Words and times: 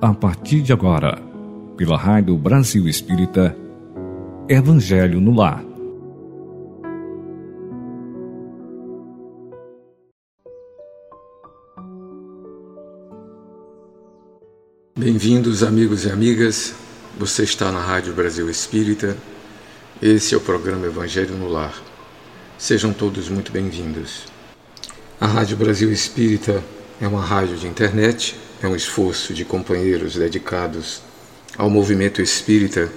a 0.00 0.14
partir 0.14 0.62
de 0.62 0.72
agora, 0.72 1.20
pela 1.76 1.98
Rádio 1.98 2.36
Brasil 2.36 2.86
Espírita, 2.86 3.56
Evangelho 4.48 5.20
no 5.20 5.34
Lar. 5.34 5.64
Bem-vindos, 14.96 15.64
amigos 15.64 16.04
e 16.04 16.10
amigas. 16.12 16.76
Você 17.18 17.42
está 17.42 17.72
na 17.72 17.80
Rádio 17.80 18.14
Brasil 18.14 18.48
Espírita. 18.48 19.16
Esse 20.00 20.32
é 20.32 20.36
o 20.36 20.40
programa 20.40 20.86
Evangelho 20.86 21.34
no 21.36 21.48
Lar. 21.48 21.74
Sejam 22.56 22.92
todos 22.92 23.28
muito 23.28 23.50
bem-vindos. 23.50 24.26
A 25.20 25.26
Rádio 25.26 25.56
Brasil 25.56 25.90
Espírita 25.90 26.62
é 27.00 27.08
uma 27.08 27.24
rádio 27.24 27.56
de 27.56 27.66
internet 27.66 28.36
é 28.62 28.66
um 28.66 28.74
esforço 28.74 29.32
de 29.32 29.44
companheiros 29.44 30.16
dedicados 30.16 31.00
ao 31.56 31.70
movimento 31.70 32.20
espírita 32.20 32.90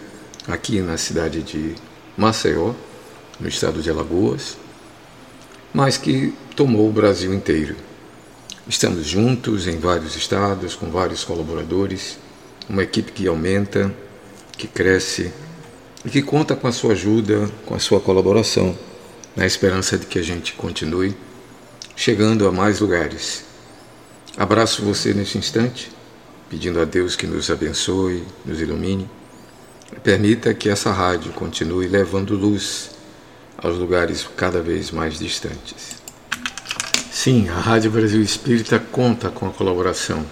aqui 0.48 0.82
na 0.82 0.98
cidade 0.98 1.44
de 1.44 1.76
Maceió, 2.18 2.74
no 3.40 3.48
estado 3.48 3.82
de 3.82 3.90
Alagoas, 3.90 4.58
mas 5.74 5.98
que 5.98 6.34
tomou 6.56 6.90
o 6.90 6.92
Brasil 6.92 7.34
inteiro. 7.34 7.76
Estamos 8.68 9.06
juntos 9.06 9.68
em 9.68 9.78
vários 9.78 10.16
estados, 10.16 10.76
com 10.76 10.90
vários 10.90 11.24
colaboradores, 11.24 12.18
uma 12.68 12.84
equipe 12.84 13.12
que 13.12 13.28
aumenta, 13.28 13.94
que 14.58 14.68
cresce 14.68 15.32
e 16.04 16.10
que 16.10 16.22
conta 16.22 16.56
com 16.56 16.68
a 16.68 16.72
sua 16.72 16.94
ajuda, 16.94 17.50
com 17.66 17.76
a 17.76 17.80
sua 17.80 18.00
colaboração, 18.00 18.78
na 19.36 19.46
esperança 19.46 19.98
de 19.98 20.08
que 20.08 20.20
a 20.20 20.24
gente 20.24 20.54
continue 20.54 21.16
chegando 21.96 22.48
a 22.48 22.52
mais 22.52 22.80
lugares 22.80 23.51
Abraço 24.38 24.82
você 24.82 25.14
neste 25.14 25.38
instante, 25.38 25.92
pedindo 26.50 26.80
a 26.80 26.86
Deus 26.86 27.18
que 27.18 27.28
nos 27.28 27.52
abençoe, 27.52 28.24
nos 28.46 28.62
ilumine. 28.62 29.10
Permita 30.04 30.54
que 30.54 30.70
essa 30.70 30.90
rádio 30.90 31.34
continue 31.34 31.86
levando 31.86 32.38
luz 32.38 32.92
aos 33.58 33.78
lugares 33.78 34.26
cada 34.38 34.62
vez 34.62 34.90
mais 34.90 35.20
distantes. 35.20 36.02
Sim, 37.12 37.50
a 37.50 37.60
Rádio 37.60 37.92
Brasil 37.92 38.22
Espírita 38.22 38.80
conta 38.80 39.30
com 39.30 39.50
a 39.50 39.52
colaboração. 39.52 40.26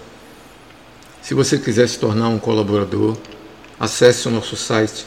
Se 1.20 1.34
você 1.34 1.58
quiser 1.58 1.86
se 1.86 1.98
tornar 1.98 2.30
um 2.30 2.38
colaborador, 2.38 3.18
acesse 3.78 4.26
o 4.26 4.30
nosso 4.30 4.56
site 4.56 5.06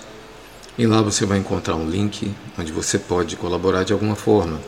e 0.77 0.85
lá 0.85 1.01
você 1.01 1.25
vai 1.25 1.39
encontrar 1.39 1.75
um 1.75 1.89
link 1.89 2.31
onde 2.59 2.71
você 2.71 2.99
pode 2.99 3.35
colaborar 3.37 3.83
de 3.83 3.91
alguma 3.91 4.15
forma. 4.15 4.61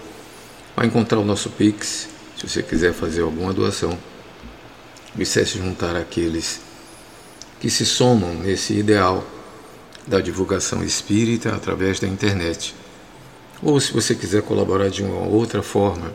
Vai 0.76 0.88
encontrar 0.88 1.20
o 1.20 1.26
nosso 1.26 1.52
Pix, 1.52 2.10
se 2.36 2.50
você 2.50 2.64
quiser 2.64 2.92
fazer 2.92 3.22
alguma 3.22 3.54
doação 3.54 3.96
dissesse 5.16 5.58
juntar 5.58 5.96
aqueles 5.96 6.60
que 7.60 7.70
se 7.70 7.86
somam 7.86 8.34
nesse 8.34 8.74
ideal 8.74 9.26
da 10.06 10.20
divulgação 10.20 10.84
espírita 10.84 11.56
através 11.56 12.00
da 12.00 12.08
internet. 12.08 12.76
Ou 13.64 13.80
se 13.80 13.92
você 13.92 14.14
quiser 14.14 14.44
colaborar 14.44 14.90
de 14.90 15.02
uma 15.02 15.26
outra 15.26 15.64
forma, 15.64 16.14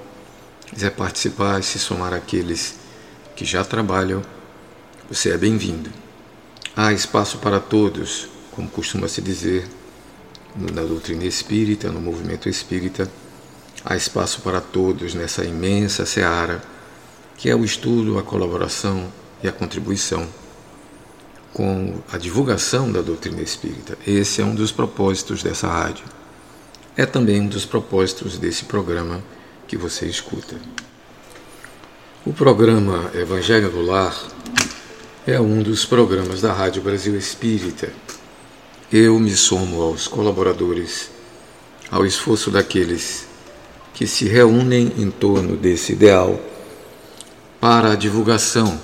quiser 0.66 0.90
participar 0.90 1.58
e 1.58 1.62
se 1.62 1.78
somar 1.78 2.12
àqueles 2.12 2.74
que 3.34 3.44
já 3.44 3.64
trabalham, 3.64 4.22
você 5.08 5.30
é 5.30 5.38
bem-vindo. 5.38 5.90
Há 6.76 6.92
espaço 6.92 7.38
para 7.38 7.58
todos, 7.58 8.28
como 8.52 8.68
costuma 8.68 9.08
se 9.08 9.20
dizer 9.20 9.66
na 10.54 10.82
doutrina 10.82 11.24
espírita, 11.24 11.90
no 11.90 12.00
movimento 12.00 12.48
espírita, 12.48 13.10
há 13.84 13.96
espaço 13.96 14.42
para 14.42 14.60
todos 14.60 15.14
nessa 15.14 15.44
imensa 15.44 16.04
seara 16.04 16.62
que 17.40 17.48
é 17.48 17.56
o 17.56 17.64
estudo, 17.64 18.18
a 18.18 18.22
colaboração 18.22 19.10
e 19.42 19.48
a 19.48 19.52
contribuição 19.52 20.28
com 21.54 21.98
a 22.12 22.18
divulgação 22.18 22.92
da 22.92 23.00
doutrina 23.00 23.40
espírita. 23.40 23.96
Esse 24.06 24.42
é 24.42 24.44
um 24.44 24.54
dos 24.54 24.70
propósitos 24.70 25.42
dessa 25.42 25.66
rádio. 25.66 26.04
É 26.94 27.06
também 27.06 27.40
um 27.40 27.46
dos 27.46 27.64
propósitos 27.64 28.36
desse 28.36 28.66
programa 28.66 29.22
que 29.66 29.74
você 29.74 30.04
escuta. 30.04 30.54
O 32.26 32.32
programa 32.34 33.10
Evangelho 33.14 33.70
do 33.70 33.80
Lar 33.80 34.14
é 35.26 35.40
um 35.40 35.62
dos 35.62 35.86
programas 35.86 36.42
da 36.42 36.52
Rádio 36.52 36.82
Brasil 36.82 37.16
Espírita. 37.16 37.90
Eu 38.92 39.18
me 39.18 39.34
somo 39.34 39.80
aos 39.80 40.06
colaboradores, 40.06 41.10
ao 41.90 42.04
esforço 42.04 42.50
daqueles 42.50 43.26
que 43.94 44.06
se 44.06 44.28
reúnem 44.28 44.92
em 44.98 45.10
torno 45.10 45.56
desse 45.56 45.92
ideal 45.92 46.38
para 47.60 47.92
a 47.92 47.94
divulgação 47.94 48.80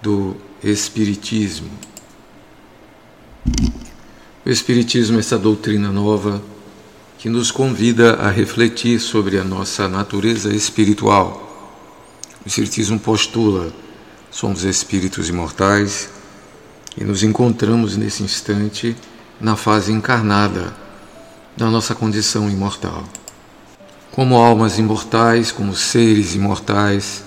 do 0.00 0.34
Espiritismo. 0.64 1.70
O 4.44 4.48
Espiritismo 4.48 5.16
é 5.18 5.20
essa 5.20 5.38
doutrina 5.38 5.92
nova 5.92 6.42
que 7.18 7.28
nos 7.28 7.50
convida 7.50 8.14
a 8.14 8.30
refletir 8.30 8.98
sobre 8.98 9.38
a 9.38 9.44
nossa 9.44 9.88
natureza 9.88 10.52
espiritual. 10.54 11.70
O 12.44 12.48
Espiritismo 12.48 12.98
postula: 12.98 13.72
somos 14.30 14.64
espíritos 14.64 15.28
imortais 15.28 16.08
e 16.96 17.04
nos 17.04 17.22
encontramos 17.22 17.96
nesse 17.96 18.22
instante 18.22 18.96
na 19.40 19.54
fase 19.54 19.92
encarnada 19.92 20.74
da 21.56 21.68
nossa 21.68 21.94
condição 21.94 22.48
imortal. 22.48 23.04
Como 24.10 24.36
almas 24.36 24.78
imortais, 24.78 25.52
como 25.52 25.74
seres 25.74 26.34
imortais, 26.34 27.24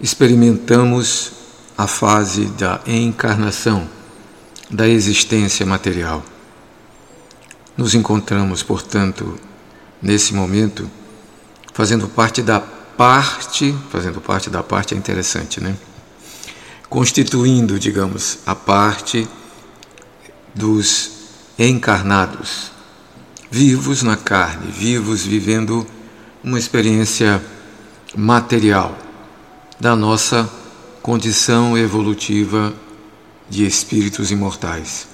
experimentamos 0.00 1.32
a 1.76 1.86
fase 1.86 2.46
da 2.46 2.80
encarnação, 2.86 3.88
da 4.70 4.88
existência 4.88 5.64
material. 5.64 6.22
Nos 7.76 7.94
encontramos, 7.94 8.62
portanto, 8.62 9.38
nesse 10.00 10.34
momento, 10.34 10.90
fazendo 11.72 12.08
parte 12.08 12.42
da 12.42 12.60
parte, 12.60 13.76
fazendo 13.90 14.20
parte 14.20 14.48
da 14.48 14.62
parte 14.62 14.94
é 14.94 14.96
interessante, 14.96 15.60
né? 15.60 15.76
Constituindo, 16.88 17.78
digamos, 17.78 18.38
a 18.46 18.54
parte 18.54 19.28
dos 20.54 21.10
encarnados, 21.58 22.70
vivos 23.50 24.02
na 24.02 24.16
carne, 24.16 24.70
vivos 24.70 25.22
vivendo 25.22 25.86
uma 26.42 26.58
experiência 26.58 27.42
material 28.14 29.05
da 29.78 29.94
nossa 29.94 30.48
condição 31.02 31.76
evolutiva 31.76 32.72
de 33.48 33.66
espíritos 33.66 34.30
imortais. 34.30 35.06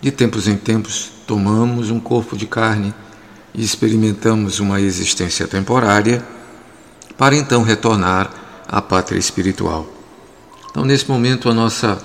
De 0.00 0.10
tempos 0.10 0.48
em 0.48 0.56
tempos, 0.56 1.10
tomamos 1.26 1.90
um 1.90 2.00
corpo 2.00 2.36
de 2.36 2.46
carne 2.46 2.94
e 3.54 3.62
experimentamos 3.62 4.60
uma 4.60 4.80
existência 4.80 5.46
temporária 5.46 6.24
para 7.18 7.36
então 7.36 7.62
retornar 7.62 8.30
à 8.66 8.80
pátria 8.80 9.18
espiritual. 9.18 9.86
Então, 10.70 10.84
nesse 10.84 11.08
momento, 11.08 11.50
a 11.50 11.54
nossa, 11.54 12.02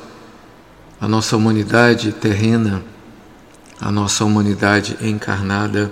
a 0.99 1.07
nossa 1.07 1.37
humanidade 1.37 2.11
terrena, 2.11 2.83
a 3.79 3.91
nossa 3.91 4.25
humanidade 4.25 4.97
encarnada, 5.01 5.91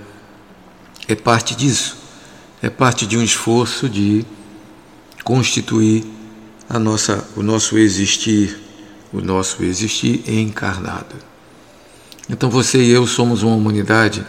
é 1.08 1.14
parte 1.14 1.54
disso, 1.54 1.96
é 2.62 2.68
parte 2.68 3.06
de 3.06 3.16
um 3.16 3.22
esforço 3.22 3.88
de 3.88 4.26
constituir 5.24 6.04
a 6.68 6.78
nossa, 6.78 7.26
o 7.34 7.42
nosso 7.42 7.78
existir, 7.78 8.56
o 9.12 9.20
nosso 9.20 9.64
existir 9.64 10.22
encarnado. 10.28 11.16
Então 12.28 12.50
você 12.50 12.78
e 12.78 12.90
eu 12.90 13.06
somos 13.06 13.42
uma 13.42 13.56
humanidade, 13.56 14.24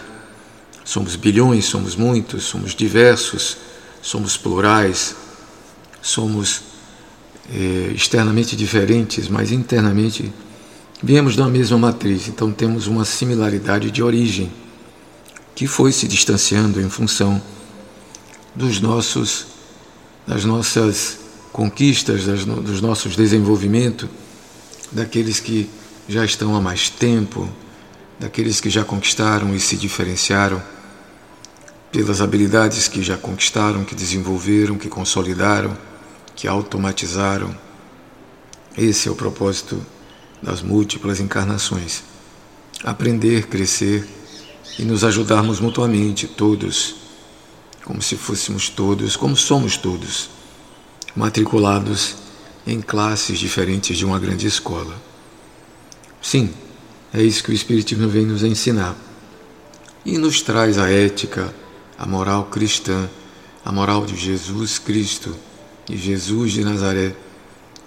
somos 0.84 1.16
bilhões, 1.16 1.66
somos 1.66 1.96
muitos, 1.96 2.44
somos 2.44 2.74
diversos, 2.74 3.58
somos 4.02 4.38
plurais, 4.38 5.16
somos 6.02 6.62
é, 7.54 7.92
externamente 7.94 8.56
diferentes, 8.56 9.28
mas 9.28 9.52
internamente 9.52 10.34
viemos 11.04 11.36
da 11.36 11.48
mesma 11.48 11.78
matriz, 11.78 12.28
então 12.28 12.52
temos 12.52 12.88
uma 12.88 13.06
similaridade 13.06 13.92
de 13.92 14.02
origem 14.02 14.52
que 15.54 15.68
foi 15.68 15.92
se 15.92 16.08
distanciando 16.08 16.82
em 16.82 16.90
função 16.90 17.42
dos 18.54 18.80
nossos 18.82 19.55
das 20.28 20.44
nossas 20.46 21.20
conquistas, 21.52 22.26
das, 22.26 22.46
dos 22.46 22.82
nossos 22.82 23.16
desenvolvimentos, 23.16 24.10
daqueles 24.92 25.40
que 25.40 25.70
já 26.08 26.26
estão 26.26 26.56
há 26.56 26.62
mais 26.62 26.90
tempo, 26.90 27.50
daqueles 28.20 28.60
que 28.60 28.70
já 28.70 28.84
conquistaram 28.84 29.56
e 29.56 29.60
se 29.60 29.76
diferenciaram 29.76 30.62
pelas 31.92 32.20
habilidades 32.20 32.88
que 32.88 33.02
já 33.02 33.18
conquistaram, 33.18 33.86
que 33.86 33.96
desenvolveram, 33.96 34.78
que 34.78 34.90
consolidaram, 34.90 35.78
que 36.36 36.48
automatizaram. 36.48 37.56
Esse 38.78 39.08
é 39.08 39.12
o 39.12 39.16
propósito 39.16 39.82
das 40.42 40.62
múltiplas 40.62 41.20
encarnações. 41.20 42.04
Aprender, 42.84 43.48
crescer 43.48 44.06
e 44.78 44.84
nos 44.84 45.04
ajudarmos 45.04 45.60
mutuamente, 45.62 46.28
todos 46.28 47.05
como 47.86 48.02
se 48.02 48.18
fôssemos 48.18 48.68
todos, 48.68 49.16
como 49.16 49.38
somos 49.38 49.78
todos, 49.78 50.30
matriculados 51.16 52.16
em 52.66 52.82
classes 52.82 53.38
diferentes 53.38 53.96
de 53.96 54.04
uma 54.04 54.20
grande 54.20 54.48
escola. 54.48 55.00
Sim, 56.20 56.52
é 57.14 57.22
isso 57.22 57.44
que 57.44 57.52
o 57.52 57.54
Espiritismo 57.54 58.10
vem 58.10 58.26
nos 58.26 58.44
ensinar. 58.44 58.96
E 60.04 60.18
nos 60.18 60.42
traz 60.42 60.80
a 60.80 60.90
ética, 60.90 61.54
a 61.98 62.06
moral 62.08 62.46
cristã, 62.46 63.08
a 63.64 63.72
moral 63.72 64.04
de 64.06 64.16
Jesus 64.16 64.80
Cristo, 64.80 65.36
de 65.86 65.96
Jesus 65.96 66.54
de 66.54 66.64
Nazaré, 66.64 67.16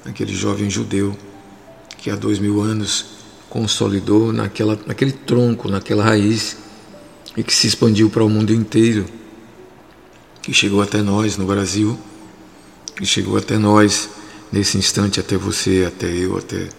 aquele 0.05 0.35
jovem 0.35 0.71
judeu 0.71 1.17
que 1.99 2.09
há 2.09 2.17
dois 2.17 2.39
mil 2.39 2.61
anos 2.61 3.07
consolidou 3.51 4.33
naquela, 4.33 4.79
naquele 4.87 5.13
tronco, 5.13 5.69
naquela 5.69 6.05
raiz 6.05 6.57
e 7.37 7.43
que 7.43 7.55
se 7.55 7.67
expandiu 7.67 8.09
para 8.09 8.25
o 8.25 8.29
mundo 8.29 8.53
inteiro, 8.53 9.18
que 10.49 10.55
chegou 10.55 10.81
até 10.81 11.03
nós 11.03 11.37
no 11.37 11.45
Brasil, 11.45 12.01
que 12.97 13.05
chegou 13.05 13.37
até 13.37 13.59
nós 13.59 14.09
nesse 14.51 14.79
instante, 14.79 15.21
até 15.21 15.37
você, 15.37 15.85
até 15.87 16.07
eu, 16.07 16.39
até 16.39 16.71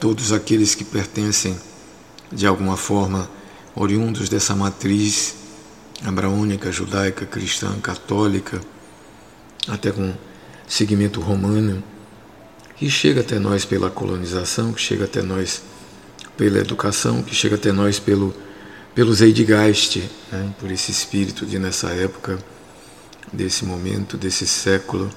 todos 0.00 0.32
aqueles 0.32 0.74
que 0.74 0.84
pertencem 0.84 1.54
de 2.32 2.46
alguma 2.46 2.78
forma 2.78 3.30
oriundos 3.74 4.30
dessa 4.30 4.56
matriz 4.56 5.34
abraônica, 6.02 6.72
judaica, 6.72 7.26
cristã, 7.26 7.78
católica, 7.78 8.58
até 9.68 9.92
com 9.92 10.14
segmento 10.66 11.20
romano, 11.20 11.84
que 12.74 12.88
chega 12.88 13.20
até 13.20 13.38
nós 13.38 13.66
pela 13.66 13.90
colonização, 13.90 14.72
que 14.72 14.80
chega 14.80 15.04
até 15.04 15.20
nós 15.20 15.60
pela 16.38 16.58
educação, 16.58 17.22
que 17.22 17.34
chega 17.34 17.56
até 17.56 17.70
nós 17.70 17.98
pelo, 17.98 18.34
pelo 18.94 19.12
Zeitgeist, 19.12 20.08
né? 20.32 20.54
por 20.58 20.70
esse 20.70 20.90
espírito 20.90 21.44
de 21.44 21.58
nessa 21.58 21.90
época, 21.90 22.38
desse 23.32 23.64
momento, 23.64 24.16
desse 24.16 24.46
século, 24.46 25.10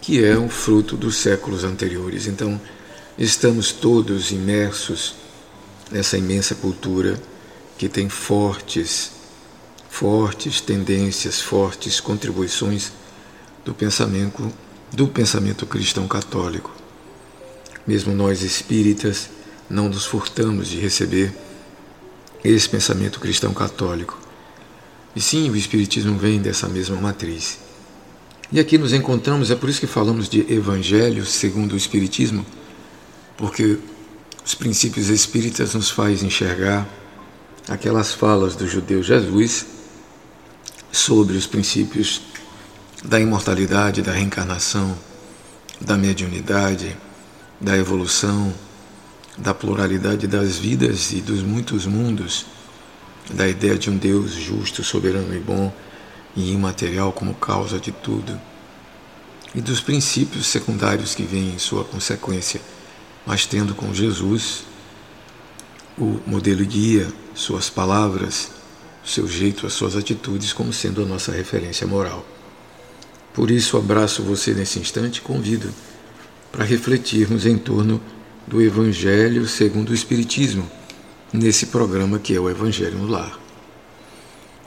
que 0.00 0.24
é 0.24 0.36
o 0.36 0.48
fruto 0.48 0.96
dos 0.96 1.16
séculos 1.16 1.64
anteriores. 1.64 2.26
Então, 2.26 2.60
estamos 3.18 3.72
todos 3.72 4.30
imersos 4.30 5.14
nessa 5.90 6.16
imensa 6.16 6.54
cultura 6.54 7.20
que 7.76 7.88
tem 7.88 8.08
fortes, 8.08 9.12
fortes 9.88 10.60
tendências, 10.60 11.40
fortes 11.40 12.00
contribuições 12.00 12.92
do 13.64 13.74
pensamento 13.74 14.52
do 14.92 15.06
pensamento 15.06 15.66
cristão 15.66 16.08
católico. 16.08 16.72
Mesmo 17.86 18.14
nós 18.14 18.42
espíritas 18.42 19.28
não 19.68 19.88
nos 19.88 20.06
furtamos 20.06 20.68
de 20.68 20.78
receber 20.78 21.32
esse 22.42 22.68
pensamento 22.68 23.20
cristão 23.20 23.52
católico. 23.52 24.18
E 25.18 25.20
sim, 25.20 25.50
o 25.50 25.56
espiritismo 25.56 26.16
vem 26.16 26.40
dessa 26.40 26.68
mesma 26.68 26.94
matriz. 26.94 27.58
E 28.52 28.60
aqui 28.60 28.78
nos 28.78 28.92
encontramos, 28.92 29.50
é 29.50 29.56
por 29.56 29.68
isso 29.68 29.80
que 29.80 29.86
falamos 29.88 30.28
de 30.28 30.46
evangelho 30.48 31.26
segundo 31.26 31.72
o 31.72 31.76
espiritismo, 31.76 32.46
porque 33.36 33.78
os 34.46 34.54
princípios 34.54 35.08
espíritas 35.08 35.74
nos 35.74 35.90
faz 35.90 36.22
enxergar 36.22 36.86
aquelas 37.68 38.12
falas 38.12 38.54
do 38.54 38.68
judeu 38.68 39.02
Jesus 39.02 39.66
sobre 40.92 41.36
os 41.36 41.48
princípios 41.48 42.22
da 43.04 43.18
imortalidade, 43.18 44.02
da 44.02 44.12
reencarnação, 44.12 44.96
da 45.80 45.96
mediunidade, 45.96 46.96
da 47.60 47.76
evolução, 47.76 48.54
da 49.36 49.52
pluralidade 49.52 50.28
das 50.28 50.58
vidas 50.58 51.10
e 51.10 51.20
dos 51.20 51.42
muitos 51.42 51.86
mundos, 51.86 52.46
da 53.32 53.46
ideia 53.46 53.76
de 53.76 53.90
um 53.90 53.96
Deus 53.96 54.32
justo, 54.32 54.82
soberano 54.82 55.34
e 55.34 55.38
bom 55.38 55.72
e 56.36 56.52
imaterial 56.52 57.12
como 57.12 57.34
causa 57.34 57.78
de 57.78 57.90
tudo, 57.90 58.38
e 59.54 59.60
dos 59.60 59.80
princípios 59.80 60.46
secundários 60.46 61.14
que 61.14 61.22
vêm 61.22 61.54
em 61.54 61.58
sua 61.58 61.84
consequência, 61.84 62.60
mas 63.26 63.46
tendo 63.46 63.74
com 63.74 63.92
Jesus 63.92 64.64
o 65.96 66.20
modelo 66.26 66.64
guia, 66.64 67.08
suas 67.34 67.68
palavras, 67.68 68.50
seu 69.04 69.26
jeito, 69.26 69.66
as 69.66 69.72
suas 69.72 69.96
atitudes 69.96 70.52
como 70.52 70.72
sendo 70.72 71.02
a 71.02 71.06
nossa 71.06 71.32
referência 71.32 71.86
moral. 71.86 72.24
Por 73.34 73.50
isso, 73.50 73.76
abraço 73.76 74.22
você 74.22 74.52
nesse 74.52 74.78
instante 74.78 75.18
e 75.18 75.22
convido 75.22 75.72
para 76.52 76.64
refletirmos 76.64 77.46
em 77.46 77.56
torno 77.56 78.00
do 78.46 78.62
Evangelho 78.62 79.46
segundo 79.46 79.90
o 79.90 79.94
Espiritismo, 79.94 80.68
nesse 81.32 81.66
programa 81.66 82.18
que 82.18 82.34
é 82.34 82.40
o 82.40 82.48
Evangelho 82.48 82.98
no 82.98 83.06
Lar. 83.06 83.38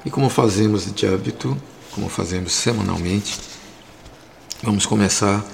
E 0.06 0.10
como 0.10 0.30
fazemos 0.30 0.92
de 0.94 1.06
hábito, 1.06 1.58
como 1.92 2.10
fazemos 2.10 2.54
semanalmente, 2.54 3.40
vamos 4.64 4.86
começar 4.86 5.46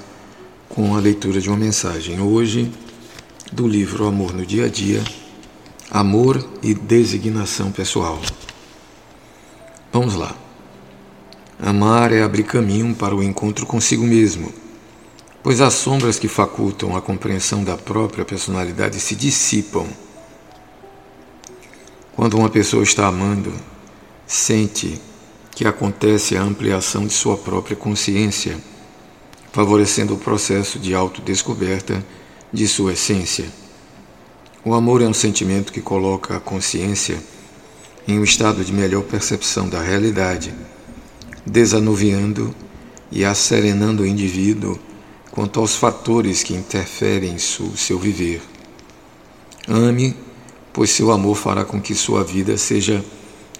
com 0.69 0.95
a 0.95 0.99
leitura 0.99 1.41
de 1.41 1.49
uma 1.49 1.57
mensagem. 1.57 2.19
Hoje, 2.19 2.71
do 3.51 3.67
livro 3.67 4.07
Amor 4.07 4.33
no 4.33 4.45
Dia 4.45 4.65
a 4.65 4.69
Dia, 4.69 5.03
Amor 5.89 6.45
e 6.61 6.73
Designação 6.73 7.71
Pessoal. 7.71 8.19
Vamos 9.91 10.15
lá. 10.15 10.35
Amar 11.59 12.11
é 12.11 12.21
abrir 12.21 12.43
caminho 12.43 12.93
para 12.93 13.15
o 13.15 13.23
encontro 13.23 13.65
consigo 13.65 14.03
mesmo, 14.03 14.53
pois 15.41 15.59
as 15.59 15.73
sombras 15.73 16.19
que 16.19 16.27
facultam 16.27 16.95
a 16.95 17.01
compreensão 17.01 17.63
da 17.63 17.77
própria 17.77 18.23
personalidade 18.23 18.99
se 18.99 19.15
dissipam. 19.15 19.87
Quando 22.17 22.35
uma 22.35 22.49
pessoa 22.49 22.81
está 22.81 23.05
amando, 23.05 23.53
sente 24.25 24.99
que 25.51 25.67
acontece 25.67 26.35
a 26.35 26.41
ampliação 26.41 27.05
de 27.05 27.13
sua 27.13 27.37
própria 27.37 27.75
consciência, 27.75 28.57
favorecendo 29.53 30.15
o 30.15 30.17
processo 30.17 30.79
de 30.79 30.95
autodescoberta 30.95 32.03
de 32.51 32.67
sua 32.67 32.93
essência. 32.93 33.45
O 34.65 34.73
amor 34.73 35.03
é 35.03 35.07
um 35.07 35.13
sentimento 35.13 35.71
que 35.71 35.79
coloca 35.79 36.35
a 36.35 36.39
consciência 36.39 37.19
em 38.07 38.17
um 38.17 38.23
estado 38.23 38.65
de 38.65 38.73
melhor 38.73 39.03
percepção 39.03 39.69
da 39.69 39.79
realidade 39.79 40.51
desanuviando 41.45 42.51
e 43.11 43.23
asserenando 43.23 44.01
o 44.01 44.07
indivíduo 44.07 44.79
quanto 45.29 45.59
aos 45.59 45.75
fatores 45.75 46.41
que 46.41 46.55
interferem 46.55 47.35
em 47.35 47.37
seu 47.37 47.99
viver. 47.99 48.41
Ame, 49.67 50.15
pois 50.77 50.91
seu 50.91 51.11
amor 51.11 51.35
fará 51.35 51.65
com 51.65 51.81
que 51.81 51.95
sua 51.95 52.23
vida 52.23 52.55
seja 52.55 53.03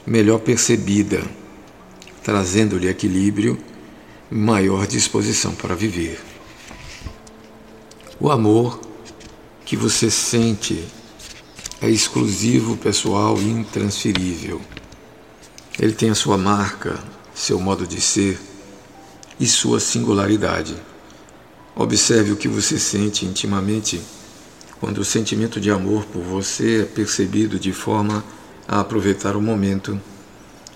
melhor 0.06 0.38
percebida, 0.38 1.26
trazendo-lhe 2.22 2.88
equilíbrio 2.88 3.58
e 4.32 4.36
maior 4.36 4.86
disposição 4.86 5.56
para 5.56 5.74
viver. 5.74 6.22
O 8.20 8.30
amor 8.30 8.80
que 9.66 9.76
você 9.76 10.12
sente 10.12 10.88
é 11.82 11.90
exclusivo, 11.90 12.78
pessoal 12.78 13.36
e 13.42 13.50
intransferível. 13.50 14.62
Ele 15.80 15.94
tem 15.94 16.12
a 16.12 16.16
sua 16.16 16.38
marca, 16.38 17.04
seu 17.34 17.60
modo 17.60 17.88
de 17.88 18.00
ser 18.00 18.40
e 19.40 19.48
sua 19.48 19.80
singularidade. 19.80 20.76
Observe 21.76 22.34
o 22.34 22.38
que 22.38 22.48
você 22.48 22.78
sente 22.78 23.26
intimamente 23.26 24.00
quando 24.80 25.00
o 25.00 25.06
sentimento 25.06 25.60
de 25.60 25.72
amor 25.72 26.06
por 26.06 26.22
você 26.22 26.82
é 26.82 26.86
percebido 26.86 27.60
de 27.60 27.72
forma 27.72 28.24
a 28.68 28.80
aproveitar 28.80 29.36
o 29.36 29.42
momento, 29.42 30.00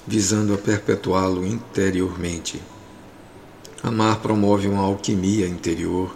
visando 0.08 0.54
a 0.54 0.58
perpetuá-lo 0.58 1.46
interiormente. 1.46 2.62
Amar 3.84 4.20
promove 4.20 4.68
uma 4.68 4.84
alquimia 4.84 5.48
interior 5.48 6.16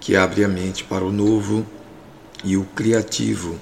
que 0.00 0.16
abre 0.16 0.44
a 0.44 0.48
mente 0.48 0.84
para 0.84 1.04
o 1.04 1.12
novo 1.12 1.64
e 2.42 2.56
o 2.56 2.64
criativo, 2.64 3.58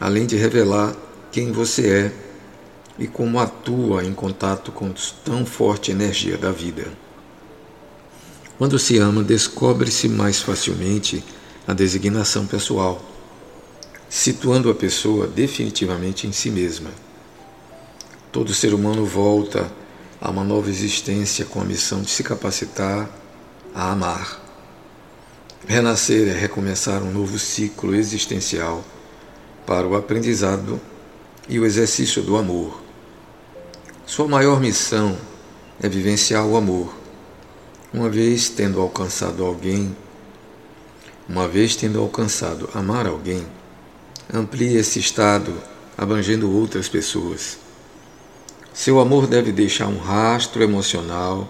além 0.00 0.26
de 0.26 0.36
revelar 0.36 0.94
quem 1.30 1.52
você 1.52 1.88
é 1.88 2.12
e 2.98 3.06
como 3.06 3.38
atua 3.38 4.04
em 4.04 4.12
contato 4.12 4.72
com 4.72 4.92
tão 5.24 5.44
forte 5.44 5.90
energia 5.90 6.36
da 6.36 6.50
vida. 6.50 6.86
Quando 8.58 8.78
se 8.78 8.98
ama, 8.98 9.22
descobre-se 9.22 10.08
mais 10.08 10.40
facilmente 10.40 11.22
a 11.66 11.72
designação 11.72 12.46
pessoal, 12.46 13.02
situando 14.08 14.70
a 14.70 14.74
pessoa 14.74 15.26
definitivamente 15.26 16.26
em 16.26 16.32
si 16.32 16.50
mesma. 16.50 16.90
Todo 18.30 18.54
ser 18.54 18.74
humano 18.74 19.04
volta 19.04 19.70
a 20.20 20.30
uma 20.30 20.44
nova 20.44 20.70
existência 20.70 21.44
com 21.44 21.60
a 21.60 21.64
missão 21.64 22.02
de 22.02 22.10
se 22.10 22.22
capacitar 22.22 23.08
a 23.74 23.90
amar. 23.90 24.40
Renascer 25.66 26.28
é 26.28 26.38
recomeçar 26.38 27.02
um 27.02 27.12
novo 27.12 27.38
ciclo 27.38 27.94
existencial 27.94 28.84
para 29.66 29.86
o 29.86 29.96
aprendizado 29.96 30.80
e 31.48 31.58
o 31.58 31.66
exercício 31.66 32.22
do 32.22 32.36
amor 32.36 32.86
sua 34.06 34.28
maior 34.28 34.60
missão 34.60 35.18
é 35.82 35.88
vivenciar 35.88 36.46
o 36.46 36.56
amor. 36.56 36.94
Uma 37.92 38.08
vez 38.08 38.48
tendo 38.48 38.80
alcançado 38.80 39.44
alguém, 39.44 39.96
uma 41.28 41.48
vez 41.48 41.74
tendo 41.74 42.00
alcançado 42.00 42.68
amar 42.72 43.06
alguém, 43.06 43.46
amplie 44.32 44.76
esse 44.76 44.98
estado 44.98 45.52
abrangendo 45.96 46.50
outras 46.52 46.88
pessoas. 46.88 47.58
Seu 48.72 49.00
amor 49.00 49.26
deve 49.26 49.52
deixar 49.52 49.88
um 49.88 49.98
rastro 49.98 50.62
emocional 50.62 51.48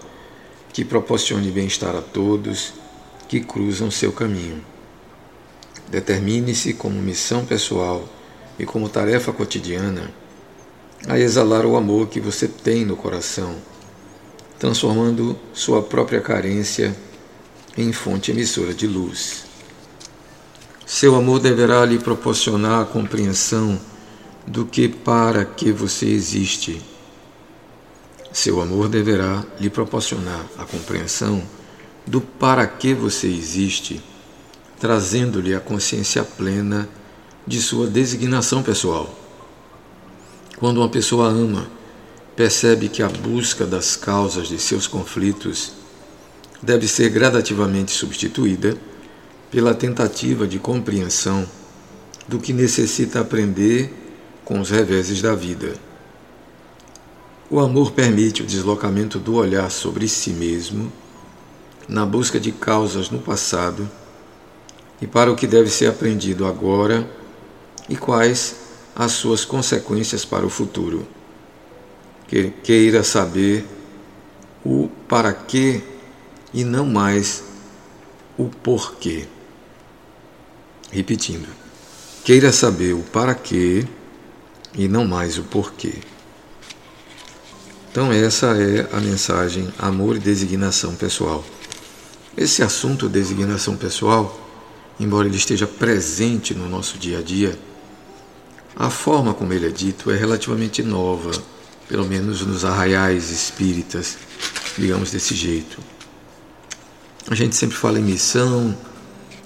que 0.73 0.85
proporcione 0.85 1.51
bem-estar 1.51 1.95
a 1.97 2.03
todos 2.03 2.73
que 3.29 3.41
cruzam 3.41 3.91
seu 3.91 4.13
caminho. 4.13 4.65
Determine-se 5.89 6.75
como 6.75 7.01
missão 7.01 7.45
pessoal 7.45 8.09
e 8.59 8.65
como 8.65 8.89
tarefa 8.89 9.33
cotidiana 9.33 10.13
a 11.09 11.19
exalar 11.19 11.67
o 11.67 11.77
amor 11.77 12.09
que 12.09 12.21
você 12.21 12.49
tem 12.49 12.85
no 12.85 12.97
coração, 12.97 13.57
transformando 14.59 15.39
sua 15.53 15.83
própria 15.83 16.21
carência 16.21 16.97
em 17.77 17.93
fonte 17.93 18.31
emissora 18.31 18.73
de 18.73 18.87
luz. 18.87 19.46
Seu 20.87 21.17
amor 21.17 21.41
deverá 21.41 21.85
lhe 21.85 21.99
proporcionar 21.99 22.81
a 22.81 22.85
compreensão 22.85 23.77
do 24.47 24.65
que 24.65 24.89
para 24.89 25.45
que 25.45 25.73
você 25.73 26.07
existe. 26.07 26.81
Seu 28.33 28.61
amor 28.61 28.89
deverá 28.89 29.45
lhe 29.59 29.69
proporcionar 29.69 30.47
a 30.57 30.65
compreensão 30.65 31.43
do 32.07 32.21
para 32.21 32.65
que 32.69 32.95
você 32.95 33.27
existe, 33.27 34.01
trazendo-lhe 34.79 35.57
a 35.57 35.61
consciência 35.61 36.23
plena 36.23 36.89
de 37.45 37.61
sua 37.61 37.89
designação 37.89 38.63
pessoal. 38.63 39.13
Quando 40.57 40.77
uma 40.77 40.89
pessoa 40.89 41.27
ama, 41.27 41.67
percebe 42.37 42.89
que 42.89 43.03
a 43.03 43.09
busca 43.09 43.67
das 43.67 43.97
causas 43.97 44.47
de 44.47 44.59
seus 44.61 44.87
conflitos 44.87 45.73
deve 46.63 46.87
ser 46.87 47.09
gradativamente 47.09 47.91
substituída 47.91 48.79
pela 49.57 49.75
tentativa 49.75 50.47
de 50.47 50.59
compreensão 50.59 51.49
do 52.29 52.39
que 52.39 52.53
necessita 52.53 53.21
aprender 53.21 53.91
com 54.45 54.61
os 54.61 54.69
reveses 54.69 55.23
da 55.23 55.35
vida. 55.35 55.73
O 57.49 57.59
amor 57.59 57.93
permite 57.93 58.43
o 58.43 58.47
deslocamento 58.47 59.19
do 59.19 59.35
olhar 59.37 59.71
sobre 59.71 60.09
si 60.09 60.29
mesmo, 60.29 60.93
na 61.89 62.05
busca 62.05 62.39
de 62.39 62.53
causas 62.53 63.09
no 63.09 63.19
passado 63.19 63.91
e 65.01 65.07
para 65.07 65.33
o 65.33 65.35
que 65.35 65.47
deve 65.47 65.71
ser 65.71 65.87
aprendido 65.87 66.45
agora 66.45 67.09
e 67.89 67.97
quais 67.97 68.57
as 68.95 69.13
suas 69.13 69.43
consequências 69.43 70.23
para 70.23 70.45
o 70.45 70.51
futuro. 70.51 71.09
Queira 72.63 73.03
saber 73.03 73.65
o 74.63 74.91
para 75.09 75.33
quê 75.33 75.83
e 76.53 76.63
não 76.63 76.85
mais 76.85 77.43
o 78.37 78.51
porquê. 78.51 79.27
Repetindo, 80.91 81.49
queira 82.25 82.53
saber 82.53 82.95
o 82.95 83.03
para 83.03 83.35
quê 83.35 83.87
e 84.75 84.89
não 84.89 85.07
mais 85.07 85.39
o 85.39 85.43
porquê. 85.45 85.95
Então, 87.91 88.13
essa 88.13 88.49
é 88.59 88.89
a 88.95 89.01
mensagem 89.01 89.73
Amor 89.79 90.17
e 90.17 90.19
Designação 90.19 90.95
Pessoal. 90.95 91.45
Esse 92.37 92.63
assunto, 92.63 93.09
designação 93.09 93.75
pessoal, 93.79 94.39
embora 95.01 95.27
ele 95.27 95.39
esteja 95.39 95.67
presente 95.67 96.55
no 96.55 96.69
nosso 96.69 96.99
dia 96.99 97.21
a 97.21 97.23
dia, 97.23 97.59
a 98.77 98.91
forma 98.91 99.33
como 99.33 99.55
ele 99.55 99.67
é 99.67 99.71
dito 99.71 100.11
é 100.11 100.17
relativamente 100.17 100.83
nova, 100.83 101.31
pelo 101.89 102.05
menos 102.05 102.43
nos 102.43 102.63
arraiais 102.63 103.31
espíritas, 103.31 104.19
digamos 104.77 105.11
desse 105.11 105.35
jeito. 105.35 105.79
A 107.31 107.35
gente 107.35 107.57
sempre 107.57 107.75
fala 107.75 107.99
em 107.99 108.03
missão, 108.03 108.77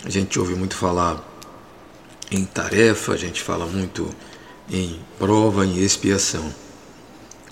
a 0.05 0.11
gente 0.11 0.41
ouve 0.41 0.57
muito 0.57 0.75
falar 0.75 1.25
em 2.31 2.45
tarefa, 2.45 3.13
a 3.13 3.17
gente 3.17 3.43
fala 3.43 3.67
muito 3.67 4.09
em 4.71 5.01
prova, 5.19 5.67
em 5.67 5.79
expiação. 5.79 6.53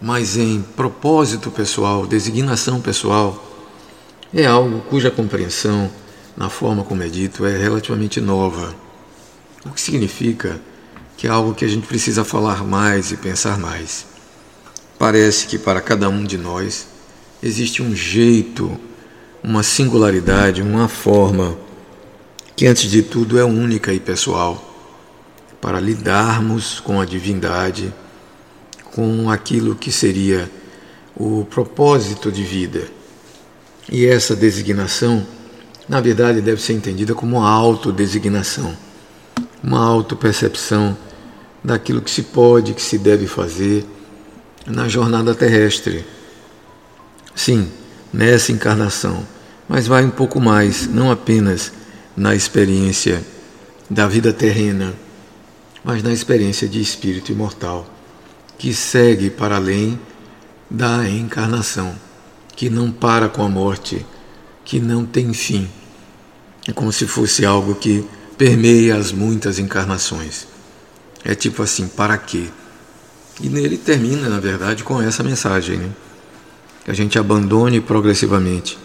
Mas 0.00 0.36
em 0.36 0.62
propósito 0.62 1.50
pessoal, 1.50 2.06
designação 2.06 2.80
pessoal, 2.80 3.44
é 4.32 4.46
algo 4.46 4.80
cuja 4.82 5.10
compreensão, 5.10 5.90
na 6.36 6.48
forma 6.48 6.84
como 6.84 7.02
é 7.02 7.08
dito, 7.08 7.44
é 7.44 7.56
relativamente 7.56 8.20
nova. 8.20 8.74
O 9.66 9.70
que 9.70 9.80
significa 9.80 10.60
que 11.16 11.26
é 11.26 11.30
algo 11.30 11.54
que 11.54 11.64
a 11.64 11.68
gente 11.68 11.86
precisa 11.86 12.24
falar 12.24 12.62
mais 12.62 13.10
e 13.10 13.16
pensar 13.16 13.58
mais. 13.58 14.06
Parece 14.96 15.48
que 15.48 15.58
para 15.58 15.80
cada 15.80 16.08
um 16.08 16.22
de 16.22 16.38
nós 16.38 16.86
existe 17.42 17.82
um 17.82 17.94
jeito 17.94 18.78
uma 19.42 19.62
singularidade, 19.62 20.62
uma 20.62 20.88
forma 20.88 21.56
que, 22.56 22.66
antes 22.66 22.90
de 22.90 23.02
tudo, 23.02 23.38
é 23.38 23.44
única 23.44 23.92
e 23.92 24.00
pessoal 24.00 24.67
para 25.60 25.80
lidarmos 25.80 26.80
com 26.80 27.00
a 27.00 27.04
divindade, 27.04 27.92
com 28.94 29.30
aquilo 29.30 29.74
que 29.74 29.90
seria 29.90 30.50
o 31.16 31.44
propósito 31.44 32.30
de 32.30 32.42
vida. 32.42 32.88
E 33.90 34.06
essa 34.06 34.36
designação, 34.36 35.26
na 35.88 36.00
verdade, 36.00 36.40
deve 36.40 36.60
ser 36.60 36.74
entendida 36.74 37.14
como 37.14 37.38
uma 37.38 37.50
autodesignação, 37.50 38.76
uma 39.62 39.84
autopercepção 39.84 40.96
daquilo 41.62 42.02
que 42.02 42.10
se 42.10 42.22
pode, 42.22 42.74
que 42.74 42.82
se 42.82 42.98
deve 42.98 43.26
fazer 43.26 43.84
na 44.66 44.88
jornada 44.88 45.34
terrestre. 45.34 46.04
Sim, 47.34 47.70
nessa 48.12 48.52
encarnação, 48.52 49.26
mas 49.68 49.86
vai 49.86 50.04
um 50.04 50.10
pouco 50.10 50.40
mais, 50.40 50.86
não 50.86 51.10
apenas 51.10 51.72
na 52.16 52.34
experiência 52.34 53.22
da 53.88 54.06
vida 54.06 54.32
terrena, 54.32 54.94
mas 55.88 56.02
na 56.02 56.12
experiência 56.12 56.68
de 56.68 56.82
espírito 56.82 57.32
imortal, 57.32 57.88
que 58.58 58.74
segue 58.74 59.30
para 59.30 59.56
além 59.56 59.98
da 60.68 61.08
encarnação, 61.08 61.96
que 62.54 62.68
não 62.68 62.92
para 62.92 63.30
com 63.30 63.42
a 63.42 63.48
morte, 63.48 64.04
que 64.66 64.78
não 64.78 65.06
tem 65.06 65.32
fim. 65.32 65.66
É 66.66 66.72
como 66.74 66.92
se 66.92 67.06
fosse 67.06 67.46
algo 67.46 67.74
que 67.74 68.04
permeia 68.36 68.96
as 68.96 69.12
muitas 69.12 69.58
encarnações. 69.58 70.46
É 71.24 71.34
tipo 71.34 71.62
assim, 71.62 71.88
para 71.88 72.18
quê? 72.18 72.50
E 73.40 73.48
nele 73.48 73.78
termina, 73.78 74.28
na 74.28 74.40
verdade, 74.40 74.84
com 74.84 75.00
essa 75.00 75.22
mensagem. 75.22 75.78
Né? 75.78 75.90
que 76.84 76.90
a 76.90 76.94
gente 76.94 77.18
abandone 77.18 77.80
progressivamente 77.80 78.78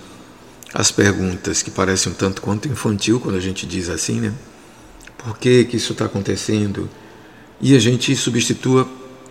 as 0.73 0.89
perguntas 0.89 1.61
que 1.61 1.69
parecem 1.69 2.13
um 2.13 2.15
tanto 2.15 2.41
quanto 2.41 2.69
infantil 2.69 3.19
quando 3.19 3.35
a 3.35 3.41
gente 3.41 3.65
diz 3.65 3.89
assim, 3.89 4.21
né? 4.21 4.33
Por 5.17 5.37
que, 5.37 5.65
que 5.65 5.77
isso 5.77 5.93
está 5.93 6.05
acontecendo? 6.05 6.89
E 7.61 7.75
a 7.75 7.79
gente 7.79 8.15
substitua 8.15 8.87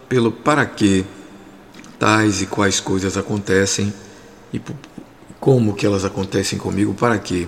pelo 0.08 0.32
para 0.32 0.64
que 0.64 1.04
tais 1.98 2.42
e 2.42 2.46
quais 2.46 2.80
coisas 2.80 3.16
acontecem 3.16 3.92
e 4.52 4.60
como 5.38 5.74
que 5.74 5.84
elas 5.84 6.04
acontecem 6.04 6.58
comigo, 6.58 6.94
para 6.94 7.18
quê? 7.18 7.46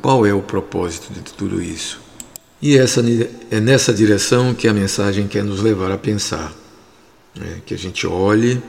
Qual 0.00 0.24
é 0.24 0.32
o 0.32 0.40
propósito 0.40 1.12
de 1.12 1.20
tudo 1.20 1.60
isso? 1.60 2.00
E 2.60 2.76
essa, 2.76 3.02
é 3.50 3.60
nessa 3.60 3.92
direção 3.92 4.54
que 4.54 4.68
a 4.68 4.72
mensagem 4.72 5.26
quer 5.26 5.44
nos 5.44 5.60
levar 5.60 5.90
a 5.90 5.98
pensar. 5.98 6.52
Né? 7.34 7.60
Que 7.64 7.74
a 7.74 7.78
gente 7.78 8.06
olhe 8.06 8.62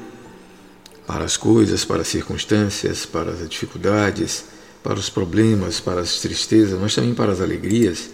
para 1.08 1.24
as 1.24 1.38
coisas, 1.38 1.84
para 1.84 2.02
as 2.02 2.08
circunstâncias, 2.08 3.06
para 3.06 3.32
as 3.32 3.50
dificuldades, 3.50 4.46
para 4.84 5.00
os 5.00 5.10
problemas, 5.10 5.80
para 5.80 6.02
as 6.02 6.20
tristezas, 6.20 6.80
mas 6.80 6.94
também 6.94 7.14
para 7.14 7.32
as 7.32 7.42
alegrias, 7.42 8.10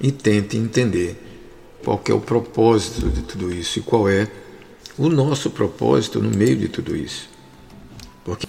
e 0.00 0.12
tente 0.12 0.56
entender 0.56 1.16
qual 1.84 2.00
é 2.08 2.12
o 2.12 2.20
propósito 2.20 3.08
de 3.08 3.22
tudo 3.22 3.52
isso 3.52 3.78
e 3.78 3.82
qual 3.82 4.08
é 4.08 4.28
o 4.96 5.08
nosso 5.08 5.50
propósito 5.50 6.20
no 6.20 6.36
meio 6.36 6.56
de 6.56 6.68
tudo 6.68 6.96
isso. 6.96 7.28
Porque, 8.24 8.46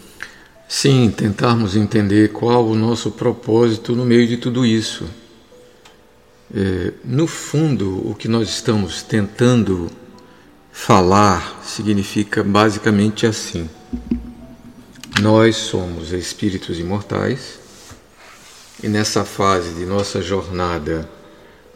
sim, 0.67 1.11
tentarmos 1.15 1.75
entender 1.75 2.31
qual 2.31 2.65
o 2.65 2.75
nosso 2.75 3.11
propósito 3.11 3.95
no 3.95 4.05
meio 4.05 4.27
de 4.27 4.37
tudo 4.37 4.65
isso. 4.65 5.05
É, 6.53 6.93
no 7.05 7.27
fundo, 7.27 8.09
o 8.09 8.15
que 8.15 8.27
nós 8.27 8.49
estamos 8.49 9.03
tentando 9.03 9.89
Falar 10.81 11.59
significa 11.61 12.41
basicamente 12.41 13.25
assim: 13.25 13.69
nós 15.21 15.57
somos 15.57 16.13
espíritos 16.13 16.79
imortais 16.79 17.59
e 18.81 18.87
nessa 18.87 19.25
fase 19.25 19.73
de 19.73 19.85
nossa 19.85 20.21
jornada 20.21 21.07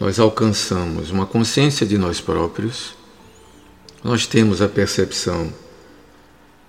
nós 0.04 0.20
alcançamos 0.20 1.12
uma 1.12 1.26
consciência 1.26 1.88
de 1.88 1.98
nós 1.98 2.20
próprios, 2.20 2.94
nós 4.04 4.28
temos 4.28 4.62
a 4.62 4.68
percepção 4.68 5.50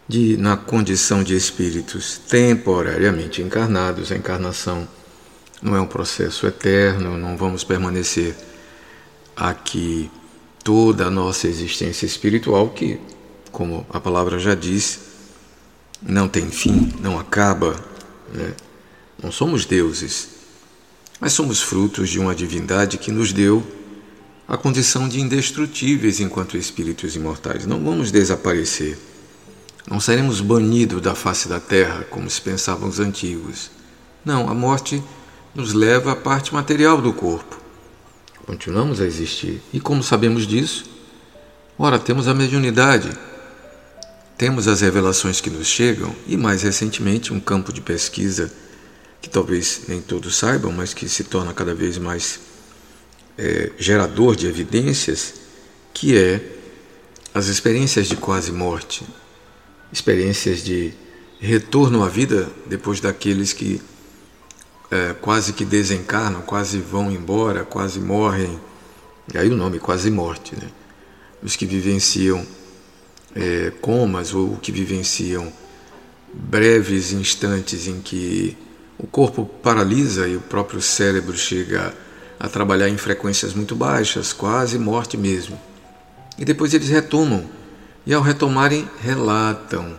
de, 0.06 0.36
na 0.36 0.56
condição 0.56 1.24
de 1.24 1.34
espíritos 1.34 2.16
temporariamente 2.16 3.42
encarnados, 3.42 4.12
a 4.12 4.16
encarnação 4.16 4.86
não 5.60 5.74
é 5.74 5.80
um 5.80 5.86
processo 5.86 6.46
eterno, 6.46 7.18
não 7.18 7.36
vamos 7.36 7.64
permanecer 7.64 8.36
aqui 9.34 10.08
toda 10.62 11.06
a 11.06 11.10
nossa 11.10 11.48
existência 11.48 12.06
espiritual, 12.06 12.68
que, 12.70 13.00
como 13.50 13.84
a 13.90 13.98
palavra 13.98 14.38
já 14.38 14.54
diz, 14.54 15.00
não 16.00 16.28
tem 16.28 16.48
fim, 16.52 16.92
não 17.00 17.18
acaba. 17.18 17.74
Né? 18.32 18.54
Não 19.20 19.32
somos 19.32 19.66
deuses, 19.66 20.33
mas 21.20 21.32
somos 21.32 21.62
frutos 21.62 22.10
de 22.10 22.18
uma 22.18 22.34
divindade 22.34 22.98
que 22.98 23.12
nos 23.12 23.32
deu 23.32 23.64
a 24.46 24.56
condição 24.56 25.08
de 25.08 25.20
indestrutíveis 25.20 26.20
enquanto 26.20 26.56
espíritos 26.56 27.16
imortais. 27.16 27.66
Não 27.66 27.82
vamos 27.82 28.10
desaparecer. 28.10 28.98
Não 29.88 30.00
seremos 30.00 30.40
banidos 30.40 31.00
da 31.00 31.14
face 31.14 31.48
da 31.48 31.60
terra, 31.60 32.04
como 32.10 32.28
se 32.28 32.40
pensavam 32.40 32.88
os 32.88 33.00
antigos. 33.00 33.70
Não, 34.24 34.48
a 34.48 34.54
morte 34.54 35.02
nos 35.54 35.72
leva 35.72 36.12
à 36.12 36.16
parte 36.16 36.52
material 36.52 37.00
do 37.00 37.12
corpo. 37.12 37.58
Continuamos 38.46 39.00
a 39.00 39.06
existir. 39.06 39.62
E 39.72 39.80
como 39.80 40.02
sabemos 40.02 40.46
disso? 40.46 40.84
Ora, 41.78 41.98
temos 41.98 42.28
a 42.28 42.34
mediunidade, 42.34 43.10
temos 44.36 44.68
as 44.68 44.80
revelações 44.80 45.40
que 45.40 45.50
nos 45.50 45.66
chegam 45.66 46.14
e, 46.26 46.36
mais 46.36 46.62
recentemente, 46.62 47.32
um 47.32 47.40
campo 47.40 47.72
de 47.72 47.80
pesquisa 47.80 48.52
que 49.24 49.30
talvez 49.30 49.84
nem 49.88 50.02
todos 50.02 50.36
saibam, 50.36 50.70
mas 50.70 50.92
que 50.92 51.08
se 51.08 51.24
torna 51.24 51.54
cada 51.54 51.74
vez 51.74 51.96
mais 51.96 52.40
é, 53.38 53.72
gerador 53.78 54.36
de 54.36 54.46
evidências, 54.46 55.32
que 55.94 56.14
é 56.14 56.42
as 57.32 57.46
experiências 57.46 58.06
de 58.06 58.16
quase 58.16 58.52
morte, 58.52 59.02
experiências 59.90 60.62
de 60.62 60.92
retorno 61.40 62.04
à 62.04 62.08
vida 62.10 62.50
depois 62.66 63.00
daqueles 63.00 63.54
que 63.54 63.80
é, 64.90 65.14
quase 65.14 65.54
que 65.54 65.64
desencarnam, 65.64 66.42
quase 66.42 66.78
vão 66.78 67.10
embora, 67.10 67.64
quase 67.64 68.00
morrem. 68.00 68.60
E 69.32 69.38
aí 69.38 69.48
o 69.48 69.56
nome 69.56 69.78
quase 69.78 70.10
morte, 70.10 70.54
né? 70.54 70.68
Os 71.42 71.56
que 71.56 71.64
vivenciam 71.64 72.46
é, 73.34 73.72
comas 73.80 74.34
ou 74.34 74.58
que 74.58 74.70
vivenciam 74.70 75.50
breves 76.30 77.12
instantes 77.12 77.88
em 77.88 78.02
que 78.02 78.54
o 78.98 79.06
corpo 79.06 79.44
paralisa 79.62 80.28
e 80.28 80.36
o 80.36 80.40
próprio 80.40 80.80
cérebro 80.80 81.36
chega 81.36 81.94
a 82.38 82.48
trabalhar 82.48 82.88
em 82.88 82.96
frequências 82.96 83.54
muito 83.54 83.74
baixas, 83.74 84.32
quase 84.32 84.78
morte 84.78 85.16
mesmo. 85.16 85.58
E 86.38 86.44
depois 86.44 86.74
eles 86.74 86.88
retomam. 86.88 87.44
E 88.06 88.12
ao 88.12 88.22
retomarem, 88.22 88.88
relatam 89.00 89.96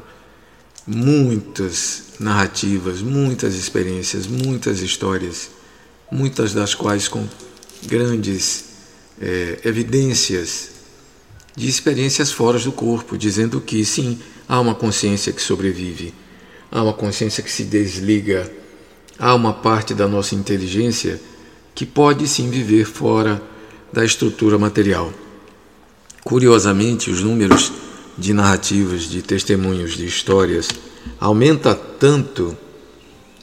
muitas 0.85 2.03
narrativas, 2.19 3.01
muitas 3.01 3.55
experiências, 3.55 4.27
muitas 4.27 4.81
histórias, 4.81 5.49
muitas 6.11 6.53
das 6.53 6.75
quais 6.75 7.07
com 7.07 7.27
grandes 7.87 8.65
é, 9.19 9.59
evidências 9.65 10.69
de 11.55 11.67
experiências 11.67 12.31
fora 12.31 12.59
do 12.59 12.71
corpo, 12.71 13.17
dizendo 13.17 13.59
que 13.61 13.83
sim, 13.85 14.19
há 14.47 14.59
uma 14.59 14.75
consciência 14.75 15.31
que 15.31 15.41
sobrevive, 15.41 16.13
há 16.71 16.83
uma 16.83 16.93
consciência 16.93 17.41
que 17.41 17.51
se 17.51 17.63
desliga, 17.63 18.51
há 19.17 19.33
uma 19.33 19.53
parte 19.53 19.93
da 19.93 20.07
nossa 20.07 20.35
inteligência 20.35 21.19
que 21.73 21.85
pode 21.85 22.27
sim 22.27 22.49
viver 22.49 22.85
fora 22.85 23.41
da 23.91 24.03
estrutura 24.03 24.57
material. 24.57 25.11
Curiosamente, 26.23 27.09
os 27.09 27.21
números 27.21 27.71
de 28.17 28.33
narrativas, 28.33 29.03
de 29.03 29.21
testemunhos, 29.21 29.93
de 29.93 30.05
histórias 30.05 30.69
aumenta 31.19 31.75
tanto 31.75 32.57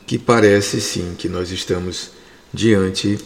que 0.06 0.18
parece 0.18 0.80
sim 0.80 1.14
que 1.16 1.28
nós 1.28 1.50
estamos 1.50 2.10
diante 2.52 3.18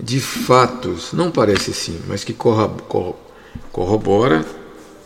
de 0.00 0.20
fatos, 0.20 1.12
não 1.12 1.30
parece 1.30 1.72
sim, 1.72 1.98
mas 2.06 2.24
que 2.24 2.34
corrobora, 3.72 4.44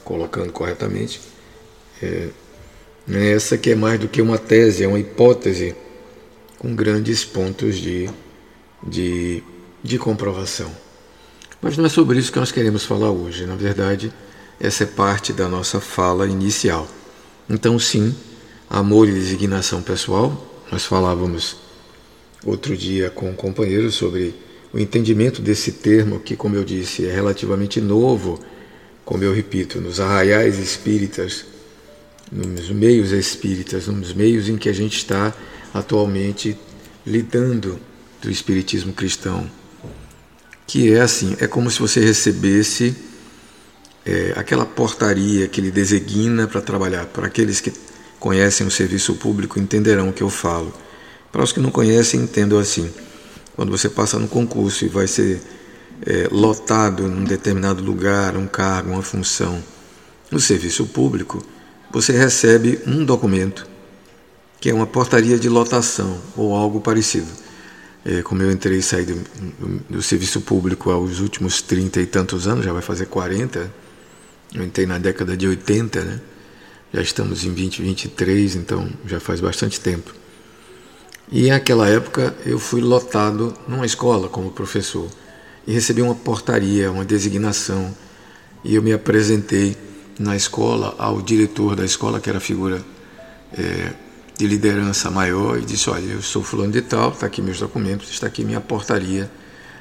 colocando 0.04 0.52
corretamente, 0.52 1.20
é, 2.02 2.28
essa 3.08 3.56
que 3.56 3.70
é 3.70 3.74
mais 3.74 3.98
do 4.00 4.08
que 4.08 4.20
uma 4.20 4.38
tese, 4.38 4.84
é 4.84 4.88
uma 4.88 4.98
hipótese 4.98 5.74
com 6.64 6.74
grandes 6.74 7.26
pontos 7.26 7.76
de, 7.76 8.08
de, 8.82 9.42
de 9.82 9.98
comprovação. 9.98 10.74
Mas 11.60 11.76
não 11.76 11.84
é 11.84 11.90
sobre 11.90 12.18
isso 12.18 12.32
que 12.32 12.38
nós 12.38 12.50
queremos 12.50 12.86
falar 12.86 13.10
hoje. 13.10 13.44
Na 13.44 13.54
verdade, 13.54 14.10
essa 14.58 14.84
é 14.84 14.86
parte 14.86 15.30
da 15.30 15.46
nossa 15.46 15.78
fala 15.78 16.26
inicial. 16.26 16.88
Então, 17.50 17.78
sim, 17.78 18.14
amor 18.70 19.06
e 19.06 19.12
designação 19.12 19.82
pessoal. 19.82 20.62
Nós 20.72 20.86
falávamos 20.86 21.56
outro 22.46 22.74
dia 22.74 23.10
com 23.10 23.28
um 23.28 23.34
companheiro 23.34 23.92
sobre 23.92 24.34
o 24.72 24.78
entendimento 24.78 25.42
desse 25.42 25.70
termo, 25.70 26.18
que, 26.18 26.34
como 26.34 26.56
eu 26.56 26.64
disse, 26.64 27.06
é 27.06 27.12
relativamente 27.12 27.78
novo, 27.78 28.40
como 29.04 29.22
eu 29.22 29.34
repito, 29.34 29.82
nos 29.82 30.00
arraiais 30.00 30.58
espíritas, 30.58 31.44
nos 32.32 32.70
meios 32.70 33.12
espíritas, 33.12 33.86
nos 33.86 34.14
meios 34.14 34.48
em 34.48 34.56
que 34.56 34.70
a 34.70 34.74
gente 34.74 34.96
está 34.96 35.34
atualmente 35.74 36.56
lidando 37.04 37.78
do 38.22 38.30
espiritismo 38.30 38.94
cristão 38.94 39.50
que 40.66 40.92
é 40.92 41.00
assim, 41.00 41.36
é 41.40 41.46
como 41.46 41.70
se 41.70 41.78
você 41.78 42.00
recebesse 42.00 42.96
é, 44.04 44.32
aquela 44.36 44.64
portaria 44.64 45.46
que 45.46 45.60
lhe 45.60 45.70
designa 45.70 46.46
para 46.46 46.60
trabalhar. 46.60 47.06
Para 47.06 47.26
aqueles 47.26 47.60
que 47.60 47.72
conhecem 48.18 48.66
o 48.66 48.70
serviço 48.70 49.14
público 49.14 49.58
entenderão 49.58 50.08
o 50.08 50.12
que 50.12 50.22
eu 50.22 50.30
falo. 50.30 50.72
Para 51.30 51.42
os 51.42 51.52
que 51.52 51.60
não 51.60 51.70
conhecem, 51.70 52.20
entendam 52.20 52.58
assim. 52.58 52.90
Quando 53.54 53.70
você 53.70 53.88
passa 53.88 54.18
no 54.18 54.26
concurso 54.26 54.84
e 54.84 54.88
vai 54.88 55.06
ser 55.06 55.40
é, 56.06 56.28
lotado 56.30 57.06
num 57.08 57.24
determinado 57.24 57.82
lugar, 57.82 58.36
um 58.36 58.46
cargo, 58.46 58.90
uma 58.90 59.02
função, 59.02 59.62
no 60.30 60.40
serviço 60.40 60.86
público, 60.86 61.44
você 61.92 62.12
recebe 62.12 62.80
um 62.86 63.04
documento 63.04 63.73
que 64.64 64.70
é 64.70 64.74
uma 64.74 64.86
portaria 64.86 65.38
de 65.38 65.46
lotação 65.46 66.18
ou 66.34 66.56
algo 66.56 66.80
parecido. 66.80 67.30
É, 68.02 68.22
como 68.22 68.42
eu 68.42 68.50
entrei 68.50 68.78
e 68.78 68.82
saí 68.82 69.04
do, 69.04 69.14
do, 69.14 69.78
do, 69.90 70.02
serviço 70.02 70.40
público 70.40 70.90
aos 70.90 71.20
últimos 71.20 71.60
30 71.60 72.00
e 72.00 72.06
tantos 72.06 72.48
anos, 72.48 72.64
já 72.64 72.72
vai 72.72 72.80
fazer 72.80 73.04
40, 73.04 73.70
eu 74.54 74.64
entrei 74.64 74.86
na 74.86 74.96
década 74.96 75.36
de 75.36 75.46
80, 75.46 76.04
né? 76.04 76.20
já 76.94 77.02
estamos 77.02 77.44
em 77.44 77.52
2023, 77.52 78.56
então 78.56 78.88
já 79.04 79.20
faz 79.20 79.38
bastante 79.38 79.78
tempo. 79.78 80.14
E 81.30 81.50
naquela 81.50 81.86
época 81.86 82.34
eu 82.46 82.58
fui 82.58 82.80
lotado 82.80 83.52
numa 83.68 83.84
escola 83.84 84.30
como 84.30 84.50
professor 84.50 85.10
e 85.66 85.74
recebi 85.74 86.00
uma 86.00 86.14
portaria, 86.14 86.90
uma 86.90 87.04
designação, 87.04 87.94
e 88.64 88.76
eu 88.76 88.82
me 88.82 88.94
apresentei 88.94 89.76
na 90.18 90.34
escola 90.34 90.94
ao 90.96 91.20
diretor 91.20 91.76
da 91.76 91.84
escola, 91.84 92.18
que 92.18 92.30
era 92.30 92.40
figura 92.40 92.82
é, 93.52 94.03
de 94.36 94.46
liderança 94.46 95.10
maior 95.10 95.58
e 95.58 95.62
disse: 95.62 95.88
Olha, 95.88 96.12
eu 96.12 96.22
sou 96.22 96.42
fulano 96.42 96.72
de 96.72 96.82
tal, 96.82 97.10
está 97.10 97.26
aqui 97.26 97.40
meus 97.40 97.58
documentos, 97.58 98.10
está 98.10 98.26
aqui 98.26 98.44
minha 98.44 98.60
portaria, 98.60 99.30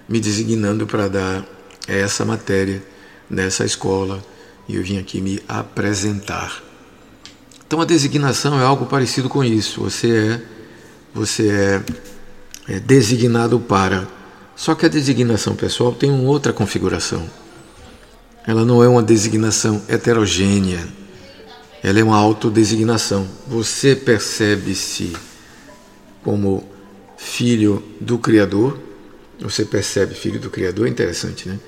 me 0.08 0.20
designando 0.20 0.86
para 0.86 1.08
dar 1.08 1.46
essa 1.88 2.24
matéria 2.24 2.82
nessa 3.30 3.66
escola 3.66 4.24
e 4.68 4.76
eu 4.76 4.84
vim 4.84 5.00
aqui 5.00 5.20
me 5.20 5.42
apresentar. 5.48 6.62
Então 7.66 7.82
a 7.82 7.86
designação 7.86 8.60
é 8.60 8.64
algo 8.64 8.86
parecido 8.86 9.28
com 9.28 9.44
isso. 9.44 9.82
Você 9.82 10.16
é, 10.16 10.42
você 11.14 11.50
é, 11.50 12.76
é 12.76 12.80
designado 12.80 13.60
para. 13.60 14.08
Só 14.56 14.76
que 14.76 14.86
a 14.86 14.90
designação 14.90 15.56
pessoal 15.56 15.92
tem 15.92 16.12
uma 16.12 16.30
outra 16.30 16.54
configuração. 16.54 17.28
Ela 18.46 18.64
não 18.64 18.84
é 18.84 18.88
uma 18.88 19.02
designação 19.02 19.82
heterogênea 19.88 20.88
ela 21.84 22.00
é 22.00 22.04
uma 22.04 22.18
autodesignação. 22.18 23.28
Você 23.46 23.94
percebe-se 23.94 25.12
como 26.24 26.68
filho 27.18 27.84
do 28.00 28.18
Criador, 28.18 28.80
você 29.40 29.66
percebe 29.66 30.16
filho 30.16 30.40
do 30.40 30.50
Criador, 30.50 30.88
é 30.88 30.90
interessante, 30.90 31.50
né? 31.50 31.60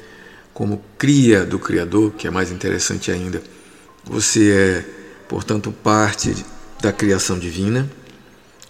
Como 0.54 0.82
cria 0.98 1.46
do 1.46 1.60
Criador, 1.60 2.14
que 2.14 2.28
é 2.28 2.32
mais 2.32 2.50
interessante 2.50 3.12
ainda. 3.12 3.44
Você 4.06 4.52
é, 4.52 4.86
portanto, 5.28 5.70
parte 5.72 6.34
da 6.82 6.94
criação 6.94 7.38
divina 7.38 7.90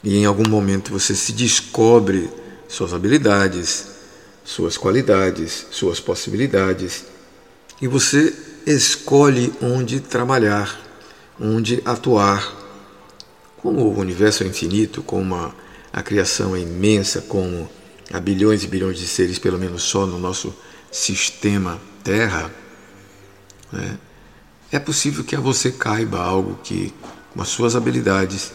e 0.03 0.17
em 0.17 0.25
algum 0.25 0.49
momento 0.49 0.91
você 0.91 1.13
se 1.13 1.31
descobre 1.31 2.27
suas 2.67 2.91
habilidades, 2.91 3.86
suas 4.43 4.77
qualidades, 4.77 5.67
suas 5.69 5.99
possibilidades 5.99 7.05
e 7.79 7.88
você 7.88 8.34
escolhe 8.65 9.53
onde 9.62 9.99
trabalhar 9.99 10.85
onde 11.39 11.82
atuar. 11.86 12.54
Como 13.58 13.82
o 13.82 14.00
universo 14.00 14.43
é 14.43 14.48
infinito, 14.48 15.02
como 15.02 15.36
a, 15.36 15.54
a 15.91 16.04
criação 16.04 16.56
é 16.56 16.60
imensa, 16.60 17.21
como 17.21 17.69
há 18.13 18.19
bilhões 18.19 18.63
e 18.63 18.67
bilhões 18.67 18.98
de 18.98 19.08
seres, 19.08 19.39
pelo 19.39 19.58
menos 19.58 19.84
só 19.84 20.06
no 20.06 20.19
nosso 20.19 20.54
sistema 20.91 21.80
Terra, 22.04 22.52
né, 23.71 23.98
é 24.71 24.80
possível 24.80 25.24
que 25.24 25.36
a 25.36 25.39
você 25.39 25.71
caiba 25.71 26.19
algo 26.19 26.60
que, 26.63 26.93
com 27.34 27.41
as 27.41 27.48
suas 27.48 27.76
habilidades, 27.76 28.52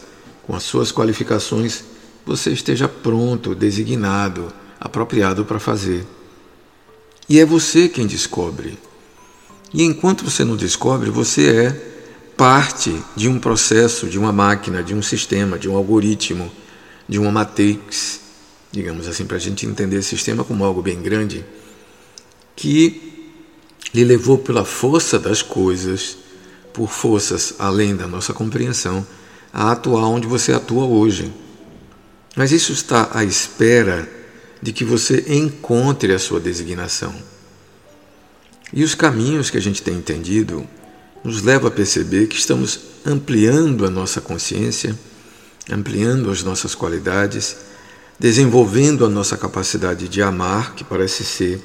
com 0.47 0.55
as 0.55 0.63
suas 0.63 0.93
qualificações, 0.93 1.85
você 2.25 2.51
esteja 2.51 2.89
pronto, 2.89 3.55
designado, 3.55 4.53
apropriado 4.79 5.45
para 5.45 5.59
fazer. 5.59 6.07
E 7.29 7.39
é 7.41 7.45
você 7.45 7.89
quem 7.89 8.07
descobre. 8.07 8.79
E 9.73 9.83
enquanto 9.83 10.25
você 10.25 10.45
não 10.45 10.57
descobre, 10.57 11.11
você 11.11 11.51
é 11.51 11.91
parte 12.41 13.05
de 13.15 13.29
um 13.29 13.39
processo, 13.39 14.09
de 14.09 14.19
uma 14.19 14.33
máquina, 14.33 14.83
de 14.83 14.95
um 14.95 15.03
sistema, 15.03 15.59
de 15.59 15.69
um 15.69 15.77
algoritmo, 15.77 16.51
de 17.07 17.19
uma 17.19 17.31
matrix, 17.31 18.19
digamos 18.73 19.07
assim, 19.07 19.27
para 19.27 19.37
a 19.37 19.41
gente 19.41 19.67
entender 19.67 19.99
esse 19.99 20.09
sistema 20.09 20.43
como 20.43 20.65
algo 20.65 20.81
bem 20.81 21.03
grande, 21.03 21.45
que 22.57 23.29
lhe 23.93 24.05
levou 24.05 24.39
pela 24.39 24.65
força 24.65 25.19
das 25.19 25.43
coisas, 25.43 26.17
por 26.73 26.89
forças 26.89 27.57
além 27.59 27.95
da 27.95 28.09
nossa 28.09 28.33
compreensão, 28.33 29.07
a 29.53 29.73
atuar 29.73 30.07
onde 30.07 30.27
você 30.27 30.51
atua 30.51 30.87
hoje. 30.87 31.31
Mas 32.35 32.53
isso 32.53 32.73
está 32.73 33.11
à 33.13 33.23
espera 33.23 34.09
de 34.63 34.73
que 34.73 34.83
você 34.83 35.27
encontre 35.29 36.11
a 36.15 36.19
sua 36.19 36.41
designação. 36.41 37.15
E 38.73 38.83
os 38.83 38.95
caminhos 38.95 39.51
que 39.51 39.59
a 39.59 39.61
gente 39.61 39.83
tem 39.83 39.95
entendido 39.95 40.67
nos 41.23 41.43
levam 41.43 41.69
a 41.69 41.71
perceber 41.71 42.27
que 42.27 42.37
estamos 42.37 42.81
ampliando 43.05 43.85
a 43.85 43.91
nossa 43.91 44.21
consciência, 44.21 44.99
ampliando 45.71 46.31
as 46.31 46.43
nossas 46.43 46.75
qualidades, 46.75 47.57
desenvolvendo 48.19 49.05
a 49.05 49.09
nossa 49.09 49.37
capacidade 49.37 50.09
de 50.09 50.23
amar, 50.23 50.75
que 50.75 50.85
parece 50.85 51.25
ser 51.25 51.63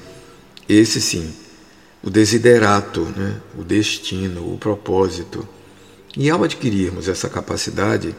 esse 0.68 1.02
sim, 1.02 1.34
o 2.04 2.10
desiderato, 2.10 3.02
né? 3.15 3.41
o 3.58 3.63
destino, 3.63 4.54
o 4.54 4.58
propósito. 4.58 5.48
E 6.15 6.30
ao 6.30 6.44
adquirirmos 6.44 7.08
essa 7.08 7.30
capacidade, 7.30 8.15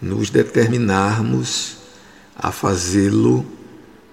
nos 0.00 0.28
determinarmos 0.30 1.76
a 2.36 2.50
fazê-lo 2.50 3.46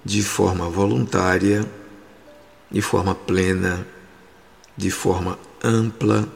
de 0.04 0.22
forma 0.22 0.68
voluntária, 0.68 1.66
de 2.70 2.80
forma 2.80 3.14
plena, 3.14 3.86
de 4.76 4.90
forma 4.90 5.38
ampla, 5.62 6.26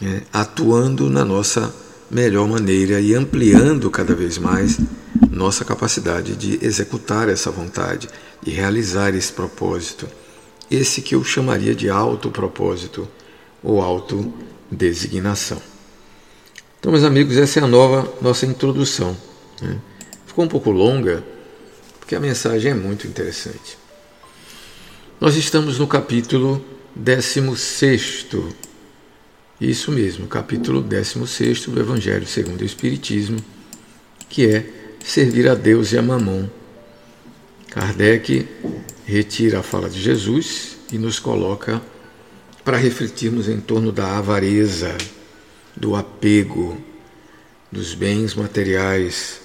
né? 0.00 0.22
atuando 0.32 1.08
na 1.10 1.24
nossa 1.24 1.74
melhor 2.10 2.46
maneira 2.46 3.00
e 3.00 3.14
ampliando 3.14 3.90
cada 3.90 4.14
vez 4.14 4.38
mais 4.38 4.78
nossa 5.30 5.64
capacidade 5.64 6.36
de 6.36 6.64
executar 6.64 7.28
essa 7.28 7.50
vontade 7.50 8.08
e 8.44 8.50
realizar 8.50 9.14
esse 9.14 9.32
propósito, 9.32 10.08
esse 10.70 11.02
que 11.02 11.14
eu 11.14 11.24
chamaria 11.24 11.74
de 11.74 11.88
autopropósito 11.88 13.08
ou 13.62 13.80
autodesignação. 13.80 15.60
Então, 16.78 16.92
meus 16.92 17.04
amigos, 17.04 17.36
essa 17.36 17.60
é 17.60 17.62
a 17.62 17.66
nova 17.66 18.12
nossa 18.20 18.46
introdução. 18.46 19.16
Né? 19.60 19.78
Ficou 20.26 20.44
um 20.44 20.48
pouco 20.48 20.70
longa, 20.70 21.24
porque 21.98 22.14
a 22.14 22.20
mensagem 22.20 22.70
é 22.70 22.74
muito 22.74 23.06
interessante. 23.06 23.76
Nós 25.20 25.34
estamos 25.36 25.78
no 25.78 25.86
capítulo 25.86 26.64
16. 26.94 28.26
Isso 29.58 29.90
mesmo, 29.90 30.26
capítulo 30.26 30.82
16 30.82 31.64
do 31.68 31.80
Evangelho 31.80 32.26
segundo 32.26 32.60
o 32.60 32.64
Espiritismo, 32.64 33.38
que 34.28 34.46
é 34.46 34.66
servir 35.02 35.48
a 35.48 35.54
Deus 35.54 35.92
e 35.92 35.98
a 35.98 36.02
Mamon. 36.02 36.46
Kardec 37.70 38.46
retira 39.06 39.60
a 39.60 39.62
fala 39.62 39.88
de 39.88 39.98
Jesus 39.98 40.76
e 40.92 40.98
nos 40.98 41.18
coloca 41.18 41.80
para 42.66 42.76
refletirmos 42.76 43.48
em 43.48 43.58
torno 43.58 43.90
da 43.90 44.18
avareza, 44.18 44.94
do 45.74 45.96
apego, 45.96 46.76
dos 47.72 47.94
bens 47.94 48.34
materiais, 48.34 49.40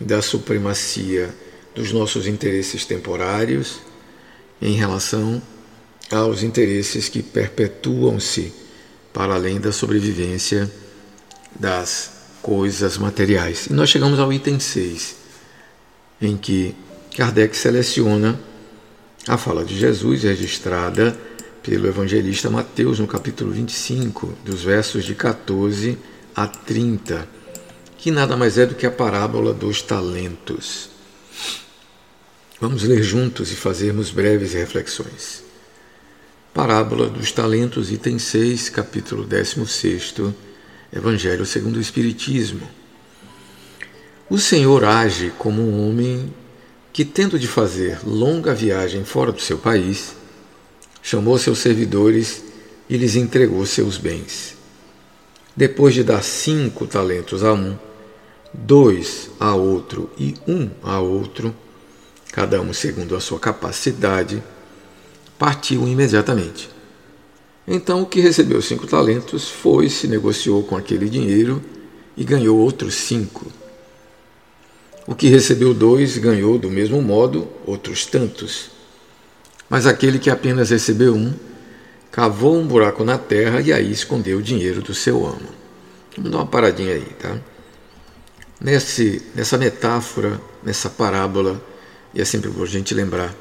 da 0.00 0.20
supremacia 0.20 1.32
dos 1.76 1.92
nossos 1.92 2.26
interesses 2.26 2.84
temporários 2.84 3.78
em 4.60 4.72
relação 4.72 5.40
aos 6.10 6.42
interesses 6.42 7.08
que 7.08 7.22
perpetuam-se 7.22 8.66
para 9.18 9.34
além 9.34 9.58
da 9.58 9.72
sobrevivência 9.72 10.70
das 11.58 12.08
coisas 12.40 12.96
materiais. 12.96 13.66
E 13.66 13.72
nós 13.72 13.90
chegamos 13.90 14.20
ao 14.20 14.32
item 14.32 14.60
6, 14.60 15.16
em 16.22 16.36
que 16.36 16.72
Kardec 17.16 17.56
seleciona 17.56 18.38
a 19.26 19.36
fala 19.36 19.64
de 19.64 19.76
Jesus 19.76 20.22
registrada 20.22 21.18
pelo 21.64 21.88
evangelista 21.88 22.48
Mateus 22.48 23.00
no 23.00 23.08
capítulo 23.08 23.50
25, 23.50 24.34
dos 24.44 24.62
versos 24.62 25.04
de 25.04 25.16
14 25.16 25.98
a 26.36 26.46
30, 26.46 27.28
que 27.96 28.12
nada 28.12 28.36
mais 28.36 28.56
é 28.56 28.66
do 28.66 28.76
que 28.76 28.86
a 28.86 28.90
parábola 28.92 29.52
dos 29.52 29.82
talentos. 29.82 30.90
Vamos 32.60 32.84
ler 32.84 33.02
juntos 33.02 33.50
e 33.50 33.56
fazermos 33.56 34.12
breves 34.12 34.52
reflexões. 34.52 35.47
Parábola 36.58 37.08
dos 37.08 37.30
talentos, 37.30 37.92
item 37.92 38.18
6, 38.18 38.70
capítulo 38.70 39.22
16 39.22 40.12
Evangelho 40.92 41.46
segundo 41.46 41.76
o 41.76 41.80
Espiritismo. 41.80 42.68
O 44.28 44.40
Senhor 44.40 44.82
age 44.84 45.32
como 45.38 45.62
um 45.62 45.88
homem 45.88 46.34
que, 46.92 47.04
tendo 47.04 47.38
de 47.38 47.46
fazer 47.46 48.00
longa 48.04 48.52
viagem 48.56 49.04
fora 49.04 49.30
do 49.30 49.40
seu 49.40 49.56
país, 49.56 50.16
chamou 51.00 51.38
seus 51.38 51.60
servidores 51.60 52.42
e 52.90 52.96
lhes 52.96 53.14
entregou 53.14 53.64
seus 53.64 53.96
bens. 53.96 54.56
Depois 55.54 55.94
de 55.94 56.02
dar 56.02 56.24
cinco 56.24 56.88
talentos 56.88 57.44
a 57.44 57.52
um, 57.52 57.78
dois 58.52 59.30
a 59.38 59.54
outro 59.54 60.10
e 60.18 60.34
um 60.44 60.68
a 60.82 60.98
outro, 60.98 61.54
cada 62.32 62.60
um 62.60 62.72
segundo 62.72 63.14
a 63.14 63.20
sua 63.20 63.38
capacidade, 63.38 64.42
partiu 65.38 65.86
imediatamente 65.86 66.78
então 67.70 68.00
o 68.00 68.06
que 68.06 68.18
recebeu 68.18 68.62
cinco 68.62 68.86
talentos 68.86 69.50
foi, 69.50 69.90
se 69.90 70.08
negociou 70.08 70.62
com 70.62 70.74
aquele 70.74 71.06
dinheiro 71.06 71.62
e 72.16 72.24
ganhou 72.24 72.58
outros 72.58 72.94
cinco. 72.94 73.46
O 75.06 75.14
que 75.14 75.28
recebeu 75.28 75.74
dois 75.74 76.16
ganhou 76.16 76.58
do 76.58 76.70
mesmo 76.70 77.02
modo 77.02 77.46
outros 77.66 78.06
tantos. 78.06 78.70
Mas 79.68 79.86
aquele 79.86 80.18
que 80.18 80.30
apenas 80.30 80.70
recebeu 80.70 81.14
um, 81.14 81.34
cavou 82.10 82.56
um 82.56 82.66
buraco 82.66 83.04
na 83.04 83.18
terra 83.18 83.60
e 83.60 83.70
aí 83.70 83.92
escondeu 83.92 84.38
o 84.38 84.42
dinheiro 84.42 84.80
do 84.80 84.94
seu 84.94 85.26
amo. 85.26 85.50
Vamos 86.16 86.30
dar 86.30 86.38
uma 86.38 86.46
paradinha 86.46 86.94
aí, 86.94 87.06
tá? 87.18 87.38
Nesse, 88.58 89.22
nessa 89.34 89.58
metáfora, 89.58 90.40
nessa 90.64 90.88
parábola, 90.88 91.62
e 92.14 92.20
é 92.20 92.24
sempre 92.24 92.48
bom 92.48 92.62
a 92.62 92.66
gente 92.66 92.94
lembrar, 92.94 93.34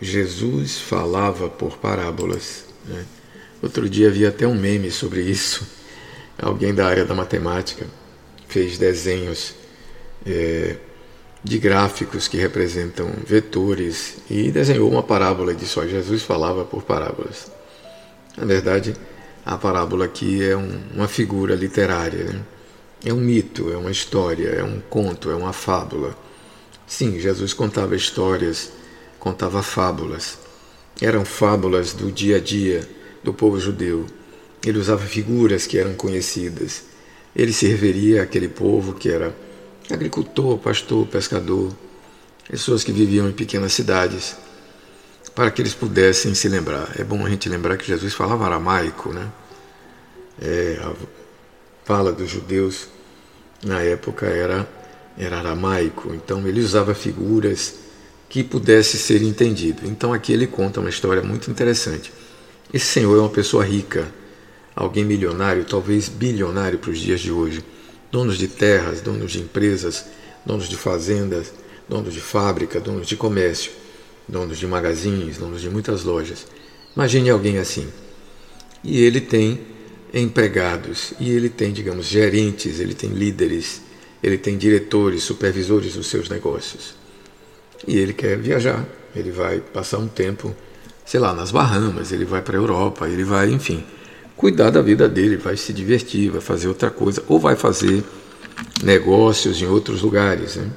Jesus 0.00 0.78
falava 0.78 1.48
por 1.48 1.78
parábolas. 1.78 2.64
Né? 2.86 3.04
Outro 3.62 3.88
dia 3.88 4.10
vi 4.10 4.24
até 4.26 4.46
um 4.46 4.54
meme 4.54 4.90
sobre 4.90 5.22
isso. 5.22 5.66
Alguém 6.40 6.72
da 6.72 6.86
área 6.86 7.04
da 7.04 7.14
matemática 7.14 7.86
fez 8.46 8.78
desenhos 8.78 9.54
é, 10.24 10.76
de 11.42 11.58
gráficos 11.58 12.28
que 12.28 12.36
representam 12.36 13.10
vetores 13.26 14.18
e 14.30 14.50
desenhou 14.50 14.90
uma 14.90 15.02
parábola 15.02 15.56
só 15.60 15.86
Jesus 15.86 16.22
falava 16.22 16.64
por 16.64 16.82
parábolas. 16.82 17.50
Na 18.36 18.44
verdade, 18.44 18.94
a 19.44 19.56
parábola 19.56 20.04
aqui 20.04 20.44
é 20.44 20.56
um, 20.56 20.80
uma 20.94 21.08
figura 21.08 21.54
literária. 21.54 22.24
Né? 22.24 22.40
É 23.04 23.12
um 23.12 23.20
mito, 23.20 23.72
é 23.72 23.76
uma 23.76 23.90
história, 23.90 24.48
é 24.48 24.62
um 24.62 24.80
conto, 24.80 25.30
é 25.30 25.34
uma 25.34 25.52
fábula. 25.52 26.16
Sim, 26.86 27.18
Jesus 27.18 27.52
contava 27.52 27.94
histórias, 27.94 28.72
contava 29.18 29.62
fábulas. 29.62 30.38
Eram 31.00 31.24
fábulas 31.24 31.92
do 31.92 32.10
dia 32.10 32.36
a 32.36 32.40
dia 32.40 32.88
do 33.22 33.32
povo 33.32 33.60
judeu. 33.60 34.06
Ele 34.64 34.78
usava 34.78 35.04
figuras 35.04 35.66
que 35.66 35.78
eram 35.78 35.94
conhecidas. 35.94 36.84
Ele 37.34 37.52
serviria 37.52 38.22
aquele 38.22 38.48
povo 38.48 38.94
que 38.94 39.08
era 39.08 39.34
agricultor, 39.90 40.58
pastor, 40.58 41.06
pescador, 41.06 41.72
pessoas 42.48 42.82
que 42.82 42.92
viviam 42.92 43.28
em 43.28 43.32
pequenas 43.32 43.72
cidades, 43.72 44.36
para 45.34 45.50
que 45.50 45.62
eles 45.62 45.74
pudessem 45.74 46.34
se 46.34 46.48
lembrar. 46.48 46.90
É 46.98 47.04
bom 47.04 47.24
a 47.24 47.30
gente 47.30 47.48
lembrar 47.48 47.76
que 47.76 47.86
Jesus 47.86 48.12
falava 48.14 48.44
aramaico, 48.46 49.12
né? 49.12 49.30
É, 50.40 50.80
a 50.82 50.92
fala 51.84 52.12
dos 52.12 52.28
judeus 52.28 52.88
na 53.64 53.80
época 53.80 54.26
era, 54.26 54.68
era 55.16 55.38
aramaico, 55.38 56.14
então 56.14 56.46
ele 56.46 56.60
usava 56.60 56.94
figuras 56.94 57.76
que 58.28 58.44
pudesse 58.44 58.98
ser 58.98 59.22
entendido. 59.22 59.82
Então 59.86 60.12
aqui 60.12 60.32
ele 60.32 60.46
conta 60.46 60.80
uma 60.80 60.90
história 60.90 61.22
muito 61.22 61.50
interessante. 61.50 62.12
Esse 62.72 62.86
senhor 62.86 63.16
é 63.16 63.20
uma 63.20 63.30
pessoa 63.30 63.64
rica, 63.64 64.12
alguém 64.76 65.04
milionário, 65.04 65.64
talvez 65.64 66.08
bilionário 66.08 66.78
para 66.78 66.90
os 66.90 66.98
dias 66.98 67.20
de 67.20 67.32
hoje. 67.32 67.64
Donos 68.12 68.38
de 68.38 68.48
terras, 68.48 69.00
donos 69.00 69.32
de 69.32 69.40
empresas, 69.40 70.04
donos 70.44 70.68
de 70.68 70.76
fazendas, 70.76 71.52
donos 71.88 72.12
de 72.12 72.20
fábrica, 72.20 72.80
donos 72.80 73.06
de 73.06 73.16
comércio, 73.16 73.72
donos 74.26 74.58
de 74.58 74.66
magazines, 74.66 75.38
donos 75.38 75.60
de 75.60 75.70
muitas 75.70 76.04
lojas. 76.04 76.46
Imagine 76.94 77.30
alguém 77.30 77.58
assim. 77.58 77.88
E 78.84 79.02
ele 79.02 79.20
tem 79.20 79.60
empregados, 80.12 81.12
e 81.20 81.30
ele 81.30 81.48
tem, 81.48 81.72
digamos, 81.72 82.06
gerentes, 82.06 82.80
ele 82.80 82.94
tem 82.94 83.10
líderes, 83.10 83.82
ele 84.22 84.38
tem 84.38 84.56
diretores, 84.56 85.22
supervisores 85.22 85.94
dos 85.94 86.06
seus 86.06 86.28
negócios. 86.28 86.94
E 87.86 87.96
ele 87.96 88.12
quer 88.12 88.36
viajar, 88.38 88.84
ele 89.14 89.30
vai 89.30 89.60
passar 89.60 89.98
um 89.98 90.08
tempo 90.08 90.54
sei 91.08 91.18
lá, 91.18 91.32
nas 91.32 91.50
Bahamas, 91.50 92.12
ele 92.12 92.26
vai 92.26 92.42
para 92.42 92.54
a 92.54 92.60
Europa, 92.60 93.08
ele 93.08 93.24
vai, 93.24 93.50
enfim, 93.50 93.82
cuidar 94.36 94.68
da 94.68 94.82
vida 94.82 95.08
dele, 95.08 95.38
vai 95.38 95.56
se 95.56 95.72
divertir, 95.72 96.30
vai 96.30 96.42
fazer 96.42 96.68
outra 96.68 96.90
coisa, 96.90 97.24
ou 97.26 97.40
vai 97.40 97.56
fazer 97.56 98.04
negócios 98.82 99.62
em 99.62 99.66
outros 99.66 100.02
lugares, 100.02 100.56
né? 100.56 100.70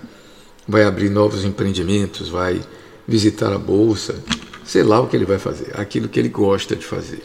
vai 0.65 0.85
abrir 0.85 1.09
novos 1.09 1.43
empreendimentos, 1.43 2.29
vai 2.29 2.61
visitar 3.05 3.51
a 3.51 3.57
bolsa, 3.57 4.23
sei 4.63 4.83
lá 4.83 5.01
o 5.01 5.07
que 5.07 5.17
ele 5.17 5.25
vai 5.25 5.37
fazer, 5.37 5.73
aquilo 5.77 6.07
que 6.07 6.17
ele 6.17 6.29
gosta 6.29 6.77
de 6.77 6.85
fazer. 6.85 7.21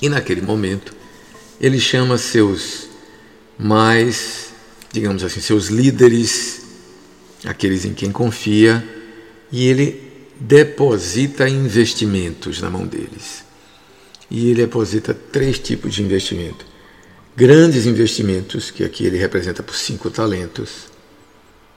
E 0.00 0.08
naquele 0.08 0.40
momento, 0.40 0.94
ele 1.60 1.80
chama 1.80 2.16
seus 2.16 2.88
mais, 3.58 4.52
digamos 4.92 5.24
assim, 5.24 5.40
seus 5.40 5.66
líderes 5.66 6.67
aqueles 7.44 7.84
em 7.84 7.94
quem 7.94 8.10
confia, 8.10 8.86
e 9.50 9.66
ele 9.66 10.02
deposita 10.38 11.48
investimentos 11.48 12.60
na 12.60 12.70
mão 12.70 12.86
deles. 12.86 13.44
E 14.30 14.50
ele 14.50 14.62
deposita 14.62 15.14
três 15.14 15.58
tipos 15.58 15.94
de 15.94 16.02
investimento. 16.02 16.66
Grandes 17.36 17.86
investimentos, 17.86 18.70
que 18.70 18.84
aqui 18.84 19.04
ele 19.04 19.16
representa 19.16 19.62
por 19.62 19.74
cinco 19.74 20.10
talentos, 20.10 20.88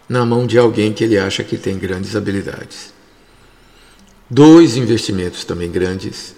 na 0.10 0.26
mão 0.26 0.46
de 0.46 0.58
alguém 0.58 0.92
que 0.92 1.04
ele 1.04 1.18
acha 1.18 1.44
que 1.44 1.58
tem 1.58 1.78
grandes 1.78 2.16
habilidades. 2.16 2.94
Dois 4.30 4.76
investimentos 4.76 5.46
também 5.46 5.72
grandes, 5.72 6.36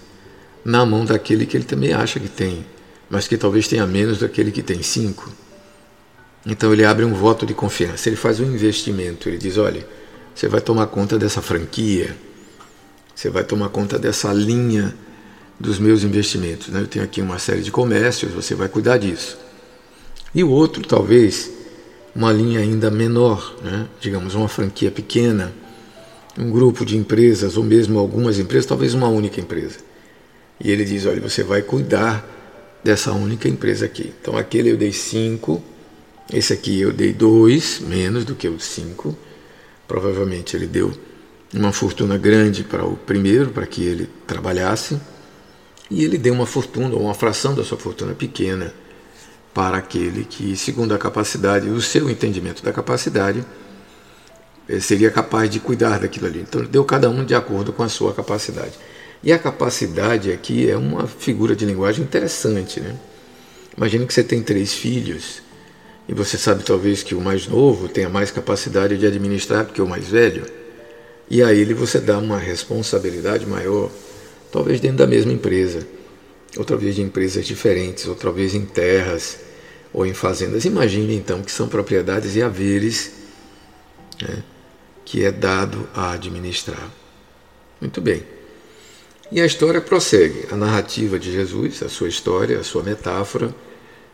na 0.64 0.84
mão 0.86 1.04
daquele 1.04 1.46
que 1.46 1.56
ele 1.56 1.64
também 1.64 1.92
acha 1.92 2.20
que 2.20 2.28
tem, 2.28 2.64
mas 3.10 3.26
que 3.26 3.36
talvez 3.36 3.68
tenha 3.68 3.86
menos 3.86 4.18
daquele 4.18 4.50
que 4.50 4.62
tem 4.62 4.82
cinco. 4.82 5.32
Então 6.46 6.72
ele 6.72 6.84
abre 6.84 7.04
um 7.04 7.14
voto 7.14 7.46
de 7.46 7.54
confiança, 7.54 8.08
ele 8.08 8.16
faz 8.16 8.40
um 8.40 8.44
investimento, 8.44 9.28
ele 9.28 9.38
diz: 9.38 9.56
olha, 9.56 9.86
você 10.34 10.48
vai 10.48 10.60
tomar 10.60 10.86
conta 10.88 11.18
dessa 11.18 11.40
franquia, 11.40 12.16
você 13.14 13.30
vai 13.30 13.44
tomar 13.44 13.68
conta 13.70 13.98
dessa 13.98 14.32
linha 14.32 14.94
dos 15.58 15.78
meus 15.78 16.02
investimentos. 16.02 16.68
Né? 16.68 16.80
Eu 16.80 16.86
tenho 16.86 17.04
aqui 17.04 17.20
uma 17.20 17.38
série 17.38 17.62
de 17.62 17.70
comércios, 17.70 18.32
você 18.32 18.54
vai 18.54 18.68
cuidar 18.68 18.98
disso. 18.98 19.38
E 20.34 20.42
o 20.42 20.50
outro, 20.50 20.82
talvez, 20.86 21.50
uma 22.14 22.32
linha 22.32 22.60
ainda 22.60 22.90
menor, 22.90 23.56
né? 23.62 23.86
digamos, 24.00 24.34
uma 24.34 24.48
franquia 24.48 24.90
pequena, 24.90 25.52
um 26.36 26.50
grupo 26.50 26.84
de 26.84 26.96
empresas, 26.96 27.56
ou 27.56 27.62
mesmo 27.62 27.98
algumas 27.98 28.38
empresas, 28.38 28.66
talvez 28.66 28.92
uma 28.92 29.08
única 29.08 29.40
empresa. 29.40 29.78
E 30.60 30.70
ele 30.70 30.84
diz: 30.84 31.06
olha, 31.06 31.20
você 31.20 31.42
vai 31.42 31.62
cuidar 31.62 32.28
dessa 32.82 33.12
única 33.12 33.48
empresa 33.48 33.86
aqui. 33.86 34.12
Então, 34.20 34.36
aquele 34.36 34.70
eu 34.70 34.76
dei 34.76 34.92
cinco, 34.92 35.62
esse 36.32 36.52
aqui 36.52 36.80
eu 36.80 36.92
dei 36.92 37.12
dois, 37.12 37.80
menos 37.80 38.24
do 38.24 38.34
que 38.34 38.48
os 38.48 38.64
cinco. 38.64 39.16
Provavelmente 39.86 40.56
ele 40.56 40.66
deu 40.66 40.92
uma 41.52 41.72
fortuna 41.72 42.16
grande 42.16 42.64
para 42.64 42.84
o 42.84 42.96
primeiro, 42.96 43.50
para 43.50 43.66
que 43.66 43.82
ele 43.82 44.08
trabalhasse, 44.26 44.98
e 45.90 46.02
ele 46.04 46.18
deu 46.18 46.32
uma 46.32 46.46
fortuna, 46.46 46.94
ou 46.94 47.02
uma 47.02 47.14
fração 47.14 47.54
da 47.54 47.62
sua 47.62 47.78
fortuna 47.78 48.14
pequena, 48.14 48.72
para 49.52 49.76
aquele 49.76 50.24
que, 50.24 50.56
segundo 50.56 50.94
a 50.94 50.98
capacidade, 50.98 51.68
o 51.68 51.80
seu 51.80 52.10
entendimento 52.10 52.64
da 52.64 52.72
capacidade, 52.72 53.44
eh, 54.68 54.80
seria 54.80 55.10
capaz 55.10 55.48
de 55.48 55.60
cuidar 55.60 56.00
daquilo 56.00 56.26
ali. 56.26 56.40
Então, 56.40 56.64
deu 56.64 56.84
cada 56.84 57.08
um 57.08 57.24
de 57.24 57.34
acordo 57.34 57.72
com 57.72 57.84
a 57.84 57.88
sua 57.88 58.12
capacidade. 58.12 58.72
E 59.22 59.32
a 59.32 59.38
capacidade 59.38 60.32
aqui 60.32 60.68
é 60.68 60.76
uma 60.76 61.06
figura 61.06 61.54
de 61.54 61.64
linguagem 61.64 62.02
interessante. 62.02 62.80
Né? 62.80 62.96
Imagine 63.76 64.06
que 64.06 64.12
você 64.12 64.24
tem 64.24 64.42
três 64.42 64.74
filhos 64.74 65.43
e 66.08 66.14
você 66.14 66.36
sabe 66.36 66.64
talvez 66.64 67.02
que 67.02 67.14
o 67.14 67.20
mais 67.20 67.46
novo 67.46 67.88
tenha 67.88 68.08
mais 68.08 68.30
capacidade 68.30 68.98
de 68.98 69.06
administrar 69.06 69.66
que 69.66 69.80
o 69.80 69.88
mais 69.88 70.06
velho, 70.08 70.44
e 71.28 71.42
a 71.42 71.52
ele 71.52 71.72
você 71.72 71.98
dá 71.98 72.18
uma 72.18 72.38
responsabilidade 72.38 73.46
maior, 73.46 73.90
talvez 74.52 74.80
dentro 74.80 74.98
da 74.98 75.06
mesma 75.06 75.32
empresa, 75.32 75.86
outra 76.56 76.76
vez 76.76 76.94
de 76.94 77.02
empresas 77.02 77.46
diferentes, 77.46 78.06
outra 78.06 78.30
vez 78.30 78.54
em 78.54 78.64
terras 78.64 79.38
ou 79.92 80.04
em 80.04 80.12
fazendas. 80.12 80.64
Imagine 80.64 81.14
então 81.14 81.42
que 81.42 81.50
são 81.50 81.68
propriedades 81.68 82.36
e 82.36 82.42
haveres 82.42 83.12
né, 84.20 84.42
que 85.04 85.24
é 85.24 85.32
dado 85.32 85.88
a 85.94 86.12
administrar. 86.12 86.90
Muito 87.80 88.00
bem. 88.00 88.22
E 89.32 89.40
a 89.40 89.46
história 89.46 89.80
prossegue. 89.80 90.46
A 90.50 90.56
narrativa 90.56 91.18
de 91.18 91.32
Jesus, 91.32 91.82
a 91.82 91.88
sua 91.88 92.08
história, 92.08 92.58
a 92.58 92.62
sua 92.62 92.82
metáfora, 92.82 93.54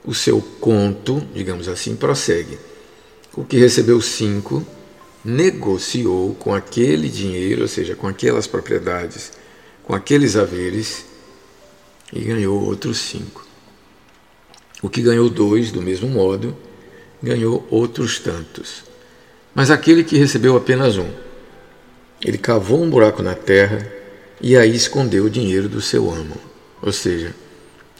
o 0.05 0.15
seu 0.15 0.41
conto, 0.61 1.21
digamos 1.35 1.69
assim, 1.69 1.95
prossegue. 1.95 2.59
O 3.35 3.45
que 3.45 3.57
recebeu 3.59 4.01
cinco 4.01 4.67
negociou 5.25 6.35
com 6.35 6.55
aquele 6.55 7.09
dinheiro, 7.09 7.63
ou 7.63 7.69
seja, 7.69 7.95
com 7.95 8.07
aquelas 8.07 8.47
propriedades, 8.47 9.33
com 9.85 9.95
aqueles 9.95 10.37
haveres, 10.37 11.05
e 12.13 12.21
ganhou 12.21 12.61
outros 12.63 12.99
cinco. 12.99 13.47
O 14.83 14.89
que 14.89 15.03
ganhou 15.03 15.29
dois, 15.29 15.71
do 15.71 15.83
mesmo 15.83 16.09
modo, 16.09 16.57
ganhou 17.23 17.67
outros 17.71 18.19
tantos. 18.19 18.85
Mas 19.55 19.71
aquele 19.71 20.03
que 20.03 20.17
recebeu 20.17 20.57
apenas 20.57 20.97
um, 20.97 21.11
ele 22.25 22.39
cavou 22.39 22.83
um 22.83 22.89
buraco 22.89 23.23
na 23.23 23.35
terra 23.35 23.91
e 24.41 24.57
aí 24.57 24.75
escondeu 24.75 25.25
o 25.25 25.31
dinheiro 25.31 25.69
do 25.69 25.81
seu 25.81 26.11
amo. 26.11 26.37
Ou 26.83 26.93
seja, 26.93 27.35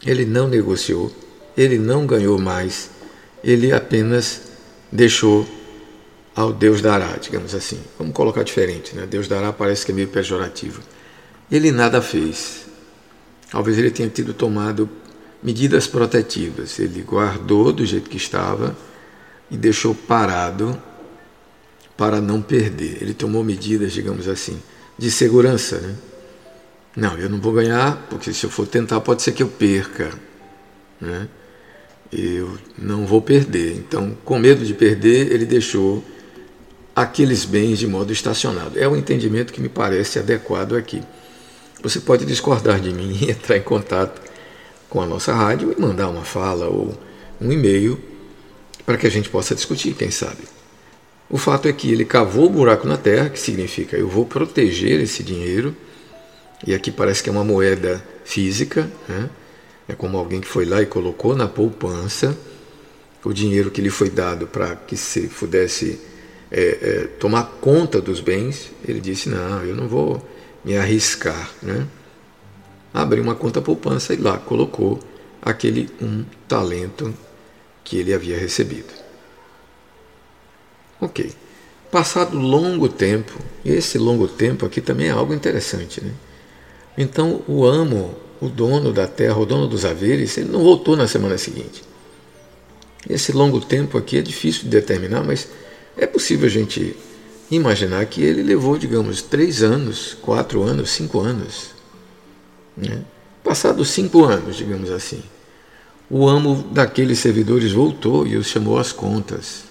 ele 0.05 0.25
não 0.25 0.49
negociou 0.49 1.13
ele 1.61 1.79
não 1.79 2.07
ganhou 2.07 2.39
mais, 2.39 2.91
ele 3.45 3.71
apenas 3.71 4.41
deixou 4.91 5.47
ao 6.35 6.55
Deus 6.55 6.81
dará, 6.81 7.19
digamos 7.21 7.55
assim. 7.55 7.79
Vamos 7.99 8.15
colocar 8.15 8.43
diferente, 8.43 8.97
né? 8.97 9.07
Deus 9.07 9.29
dará 9.29 9.53
parece 9.53 9.85
que 9.85 9.93
é 9.93 9.95
meio 9.95 10.09
pejorativo. 10.09 10.81
Ele 11.53 11.71
nada 11.71 12.01
fez. 12.01 12.65
Talvez 13.51 13.77
ele 13.77 13.91
tenha 13.91 14.09
tido 14.09 14.33
tomado 14.33 14.89
medidas 15.43 15.87
protetivas. 15.87 16.79
Ele 16.79 17.03
guardou 17.03 17.73
do 17.73 17.85
jeito 17.85 18.09
que 18.09 18.17
estava 18.17 18.75
e 19.51 19.57
deixou 19.57 19.95
parado 19.95 20.81
para 21.95 22.23
não 22.23 22.41
perder. 22.41 23.03
Ele 23.03 23.13
tomou 23.13 23.45
medidas, 23.45 23.93
digamos 23.93 24.29
assim, 24.29 24.63
de 24.97 25.11
segurança, 25.11 25.79
né? 25.79 25.95
Não, 26.97 27.19
eu 27.19 27.29
não 27.29 27.39
vou 27.39 27.53
ganhar, 27.53 28.07
porque 28.09 28.33
se 28.33 28.45
eu 28.45 28.51
for 28.51 28.67
tentar 28.67 29.01
pode 29.01 29.23
ser 29.23 29.33
que 29.33 29.43
eu 29.43 29.49
perca, 29.49 30.11
né? 30.99 31.29
Eu 32.13 32.59
não 32.77 33.07
vou 33.07 33.23
perder. 33.23 33.77
Então, 33.77 34.17
com 34.25 34.39
medo 34.39 34.65
de 34.65 34.75
perder, 34.75 35.33
ele 35.33 35.45
deixou 35.45 36.05
aqueles 36.95 37.45
bens 37.45 37.79
de 37.79 37.87
modo 37.87 38.13
estacionado. 38.13 38.79
É 38.79 38.89
o 38.89 38.97
entendimento 38.97 39.53
que 39.53 39.61
me 39.61 39.69
parece 39.69 40.19
adequado 40.19 40.75
aqui. 40.75 41.03
Você 41.83 42.01
pode 42.01 42.27
discordar 42.27 42.81
de 42.81 42.93
mim 42.93 43.19
e 43.23 43.31
entrar 43.31 43.57
em 43.57 43.63
contato 43.63 44.21
com 44.89 45.01
a 45.01 45.07
nossa 45.07 45.33
rádio 45.33 45.75
e 45.77 45.81
mandar 45.81 46.09
uma 46.09 46.25
fala 46.25 46.67
ou 46.67 46.99
um 47.41 47.53
e-mail 47.53 47.99
para 48.85 48.99
que 48.99 49.07
a 49.07 49.11
gente 49.11 49.29
possa 49.29 49.55
discutir, 49.55 49.95
quem 49.95 50.11
sabe. 50.11 50.43
O 51.29 51.39
fato 51.39 51.69
é 51.69 51.73
que 51.73 51.91
ele 51.93 52.05
cavou 52.05 52.47
o 52.47 52.51
buraco 52.51 52.89
na 52.89 52.97
terra, 52.97 53.31
que 53.31 53.39
significa 53.39 53.97
eu 53.97 54.09
vou 54.09 54.27
proteger 54.27 55.01
esse 55.01 55.23
dinheiro, 55.23 55.77
e 56.67 56.75
aqui 56.75 56.91
parece 56.91 57.23
que 57.23 57.29
é 57.29 57.33
uma 57.33 57.45
moeda 57.45 58.05
física, 58.25 58.91
né? 59.09 59.31
É 59.91 59.95
como 59.97 60.17
alguém 60.17 60.41
que 60.41 60.47
foi 60.47 60.65
lá 60.65 60.81
e 60.81 60.87
colocou 60.87 61.35
na 61.35 61.49
poupança 61.49 62.39
o 63.25 63.33
dinheiro 63.33 63.73
que 63.73 63.81
lhe 63.81 63.91
foi 63.91 64.09
dado 64.09 64.47
para 64.47 64.77
que 64.77 64.97
se 64.97 65.23
pudesse 65.27 66.01
é, 66.49 66.61
é, 66.61 67.07
tomar 67.19 67.43
conta 67.61 68.01
dos 68.01 68.21
bens. 68.21 68.71
Ele 68.87 69.01
disse: 69.01 69.29
Não, 69.29 69.65
eu 69.65 69.75
não 69.75 69.89
vou 69.89 70.25
me 70.65 70.77
arriscar. 70.77 71.51
Né? 71.61 71.89
Abriu 72.95 73.21
uma 73.25 73.35
conta 73.35 73.61
poupança 73.61 74.15
e 74.15 74.17
lá 74.17 74.39
colocou 74.39 75.01
aquele 75.43 75.91
um 76.01 76.25
talento 76.47 77.13
que 77.83 77.97
ele 77.97 78.15
havia 78.15 78.39
recebido. 78.39 78.95
Ok. 81.01 81.33
Passado 81.91 82.39
longo 82.39 82.89
tempo, 82.89 83.33
esse 83.65 83.99
longo 83.99 84.29
tempo 84.29 84.65
aqui 84.65 84.81
também 84.81 85.09
é 85.09 85.11
algo 85.11 85.35
interessante. 85.35 86.01
Né? 86.01 86.13
Então 86.97 87.43
o 87.49 87.65
amo 87.65 88.15
o 88.41 88.49
dono 88.49 88.93
da 88.93 89.07
terra, 89.07 89.39
o 89.39 89.45
dono 89.45 89.69
dos 89.69 89.85
haveres, 89.85 90.39
ele 90.39 90.51
não 90.51 90.63
voltou 90.63 90.97
na 90.97 91.07
semana 91.07 91.37
seguinte. 91.37 91.83
Esse 93.09 93.33
longo 93.33 93.61
tempo 93.61 93.99
aqui 93.99 94.19
é 94.19 94.23
difícil 94.23 94.63
de 94.63 94.69
determinar, 94.69 95.23
mas 95.23 95.49
é 95.97 96.07
possível 96.07 96.47
a 96.47 96.51
gente 96.51 96.97
imaginar 97.51 98.05
que 98.07 98.23
ele 98.23 98.43
levou, 98.43 98.79
digamos, 98.79 99.21
três 99.23 99.63
anos, 99.63 100.17
quatro 100.21 100.63
anos, 100.63 100.91
cinco 100.91 101.21
anos. 101.21 101.71
Né? 102.77 103.03
Passados 103.45 103.91
cinco 103.91 104.25
anos, 104.25 104.57
digamos 104.57 104.91
assim, 104.91 105.23
o 106.09 106.27
amo 106.27 106.63
daqueles 106.73 107.19
servidores 107.19 107.73
voltou 107.73 108.27
e 108.27 108.37
os 108.37 108.47
chamou 108.47 108.79
às 108.79 108.93
contas. 108.93 109.65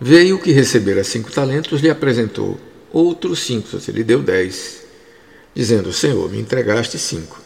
Veio 0.00 0.38
que 0.38 0.52
recebera 0.52 1.02
cinco 1.02 1.32
talentos, 1.32 1.80
lhe 1.80 1.88
apresentou 1.88 2.58
outros 2.92 3.40
cinco, 3.40 3.68
ou 3.72 3.80
seja, 3.80 3.96
lhe 3.96 4.04
deu 4.04 4.22
dez 4.22 4.85
dizendo: 5.56 5.90
Senhor, 5.90 6.30
me 6.30 6.38
entregaste 6.38 6.98
cinco. 6.98 7.40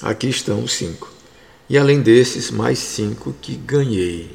Aqui 0.00 0.28
estão 0.28 0.64
os 0.64 0.72
cinco. 0.72 1.12
E 1.68 1.76
além 1.76 2.00
desses, 2.00 2.50
mais 2.50 2.78
cinco 2.78 3.34
que 3.42 3.54
ganhei. 3.54 4.30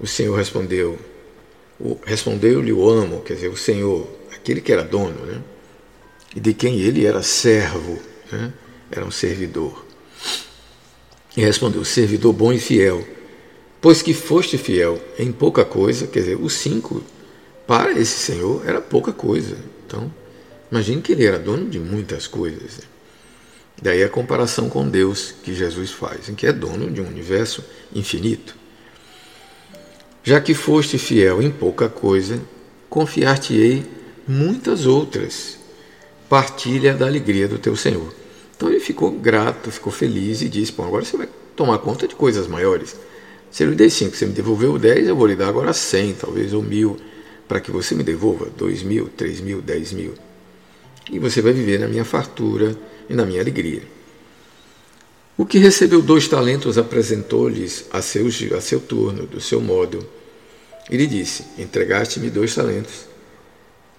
O 0.00 0.06
Senhor 0.06 0.34
respondeu, 0.36 0.98
respondeu-lhe 2.04 2.72
o 2.72 2.88
amo, 2.88 3.20
quer 3.20 3.34
dizer, 3.34 3.48
o 3.48 3.56
Senhor, 3.56 4.08
aquele 4.32 4.60
que 4.60 4.72
era 4.72 4.82
dono, 4.82 5.24
né? 5.26 5.42
e 6.34 6.40
de 6.40 6.54
quem 6.54 6.78
ele 6.78 7.04
era 7.04 7.22
servo, 7.22 7.98
né? 8.30 8.52
era 8.90 9.04
um 9.04 9.10
servidor. 9.10 9.84
E 11.36 11.40
respondeu: 11.40 11.84
Servidor 11.84 12.32
bom 12.32 12.52
e 12.52 12.58
fiel, 12.58 13.06
pois 13.80 14.02
que 14.02 14.14
foste 14.14 14.56
fiel 14.56 15.00
em 15.18 15.32
pouca 15.32 15.64
coisa, 15.64 16.06
quer 16.06 16.20
dizer, 16.20 16.38
os 16.40 16.54
cinco, 16.54 17.02
para 17.66 17.92
esse 17.92 18.18
Senhor 18.18 18.62
era 18.66 18.80
pouca 18.80 19.12
coisa. 19.12 19.56
Então, 19.86 20.12
Imagine 20.70 21.00
que 21.00 21.12
ele 21.12 21.24
era 21.24 21.38
dono 21.38 21.68
de 21.68 21.78
muitas 21.78 22.26
coisas. 22.26 22.78
Né? 22.78 22.84
Daí 23.80 24.02
a 24.02 24.08
comparação 24.08 24.68
com 24.68 24.88
Deus 24.88 25.34
que 25.42 25.54
Jesus 25.54 25.90
faz, 25.90 26.28
em 26.28 26.34
que 26.34 26.46
é 26.46 26.52
dono 26.52 26.90
de 26.90 27.00
um 27.00 27.06
universo 27.06 27.64
infinito. 27.94 28.56
Já 30.22 30.40
que 30.40 30.52
foste 30.52 30.98
fiel 30.98 31.40
em 31.40 31.50
pouca 31.50 31.88
coisa, 31.88 32.40
confiar-te-ei 32.90 33.86
muitas 34.26 34.84
outras. 34.84 35.56
Partilha 36.28 36.92
da 36.92 37.06
alegria 37.06 37.48
do 37.48 37.58
teu 37.58 37.74
Senhor. 37.74 38.12
Então 38.54 38.68
ele 38.68 38.80
ficou 38.80 39.10
grato, 39.12 39.70
ficou 39.70 39.92
feliz 39.92 40.42
e 40.42 40.48
disse: 40.48 40.72
Bom, 40.72 40.84
agora 40.84 41.04
você 41.04 41.16
vai 41.16 41.28
tomar 41.56 41.78
conta 41.78 42.06
de 42.06 42.14
coisas 42.14 42.46
maiores. 42.46 42.96
Se 43.50 43.62
eu 43.62 43.70
lhe 43.70 43.76
dei 43.76 43.88
cinco, 43.88 44.14
você 44.16 44.26
me 44.26 44.32
devolveu 44.32 44.78
dez, 44.78 45.08
eu 45.08 45.16
vou 45.16 45.26
lhe 45.26 45.36
dar 45.36 45.48
agora 45.48 45.72
cem, 45.72 46.12
talvez, 46.12 46.52
ou 46.52 46.62
mil, 46.62 46.98
para 47.46 47.60
que 47.60 47.70
você 47.70 47.94
me 47.94 48.02
devolva 48.02 48.50
dois 48.54 48.82
mil, 48.82 49.08
três 49.08 49.40
mil, 49.40 49.62
dez 49.62 49.92
mil. 49.92 50.12
E 51.10 51.18
você 51.18 51.40
vai 51.40 51.52
viver 51.52 51.78
na 51.78 51.88
minha 51.88 52.04
fartura 52.04 52.76
e 53.08 53.14
na 53.14 53.24
minha 53.24 53.40
alegria. 53.40 53.82
O 55.36 55.46
que 55.46 55.58
recebeu 55.58 56.02
dois 56.02 56.26
talentos 56.26 56.76
apresentou-lhes 56.76 57.86
a 57.92 58.02
seu, 58.02 58.26
a 58.56 58.60
seu 58.60 58.80
turno, 58.80 59.24
do 59.24 59.40
seu 59.40 59.60
modo. 59.60 60.04
E 60.90 60.96
lhe 60.96 61.06
disse: 61.06 61.44
Entregaste-me 61.56 62.28
dois 62.28 62.54
talentos. 62.54 63.06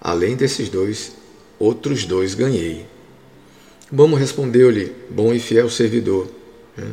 Além 0.00 0.36
desses 0.36 0.68
dois, 0.68 1.12
outros 1.58 2.04
dois 2.04 2.34
ganhei. 2.34 2.86
Bom 3.90 4.14
respondeu-lhe, 4.14 4.92
bom 5.08 5.32
e 5.32 5.40
fiel 5.40 5.68
servidor. 5.68 6.28
Né? 6.76 6.92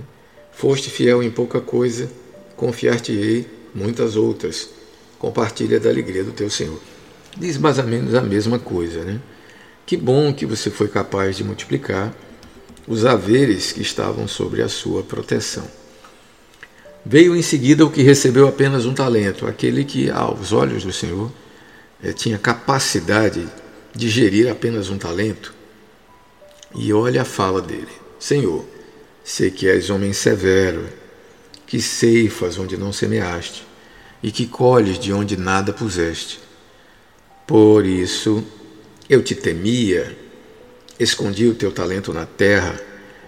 Foste 0.51 0.89
fiel 0.89 1.21
em 1.21 1.29
pouca 1.29 1.61
coisa, 1.61 2.09
confiar-te-ei 2.55 3.45
muitas 3.75 4.15
outras. 4.15 4.69
Compartilha 5.19 5.79
da 5.79 5.89
alegria 5.89 6.23
do 6.23 6.31
teu 6.31 6.49
Senhor. 6.49 6.79
Diz 7.37 7.57
mais 7.57 7.77
ou 7.77 7.83
menos 7.83 8.15
a 8.15 8.21
mesma 8.21 8.57
coisa, 8.57 9.03
né? 9.03 9.21
Que 9.87 9.95
bom 9.95 10.33
que 10.33 10.45
você 10.45 10.69
foi 10.69 10.89
capaz 10.89 11.37
de 11.37 11.45
multiplicar 11.45 12.13
os 12.85 13.05
haveres 13.05 13.71
que 13.71 13.81
estavam 13.81 14.27
sobre 14.27 14.61
a 14.61 14.67
sua 14.67 15.01
proteção. 15.01 15.65
Veio 17.05 17.33
em 17.33 17.41
seguida 17.41 17.85
o 17.85 17.89
que 17.89 18.01
recebeu 18.01 18.49
apenas 18.49 18.85
um 18.85 18.93
talento, 18.93 19.47
aquele 19.47 19.85
que, 19.85 20.09
aos 20.09 20.51
olhos 20.51 20.83
do 20.83 20.91
Senhor, 20.91 21.31
eh, 22.03 22.11
tinha 22.11 22.37
capacidade 22.37 23.47
de 23.95 24.09
gerir 24.09 24.51
apenas 24.51 24.89
um 24.89 24.97
talento. 24.97 25.53
E 26.75 26.91
olha 26.91 27.21
a 27.21 27.25
fala 27.25 27.61
dele: 27.61 27.87
Senhor, 28.19 28.65
sei 29.23 29.49
que 29.49 29.69
és 29.69 29.89
homem 29.89 30.11
severo, 30.11 30.85
que 31.65 31.81
ceifas 31.81 32.59
onde 32.59 32.75
não 32.75 32.91
semeaste, 32.91 33.65
e 34.21 34.33
que 34.33 34.47
colhes 34.47 34.99
de 34.99 35.13
onde 35.13 35.37
nada 35.37 35.71
puseste. 35.71 36.41
Por 37.47 37.85
isso 37.85 38.43
eu 39.09 39.23
te 39.23 39.33
temia, 39.35 40.17
escondi 40.99 41.47
o 41.47 41.55
teu 41.55 41.71
talento 41.71 42.13
na 42.13 42.25
terra, 42.25 42.79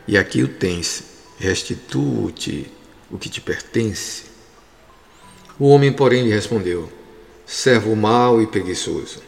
e 0.07 0.17
aqui 0.17 0.43
o 0.43 0.47
tens, 0.47 1.03
restituo-te 1.37 2.69
o 3.09 3.17
que 3.17 3.29
te 3.29 3.39
pertence. 3.39 4.23
O 5.57 5.69
homem, 5.69 5.91
porém, 5.91 6.23
lhe 6.23 6.33
respondeu: 6.33 6.91
Servo 7.45 7.95
mau 7.95 8.41
e 8.41 8.47
preguiçoso, 8.47 9.21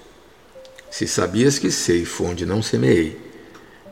se 0.90 1.08
sabias 1.08 1.58
que 1.58 1.72
ceifo 1.72 2.26
onde 2.26 2.46
não 2.46 2.62
semeei, 2.62 3.18